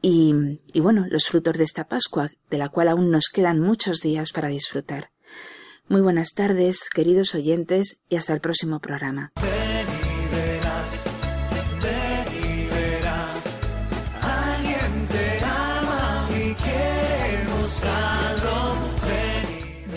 [0.02, 4.00] y, y bueno, los frutos de esta Pascua, de la cual aún nos quedan muchos
[4.00, 5.10] días para disfrutar.
[5.88, 9.32] Muy buenas tardes, queridos oyentes, y hasta el próximo programa.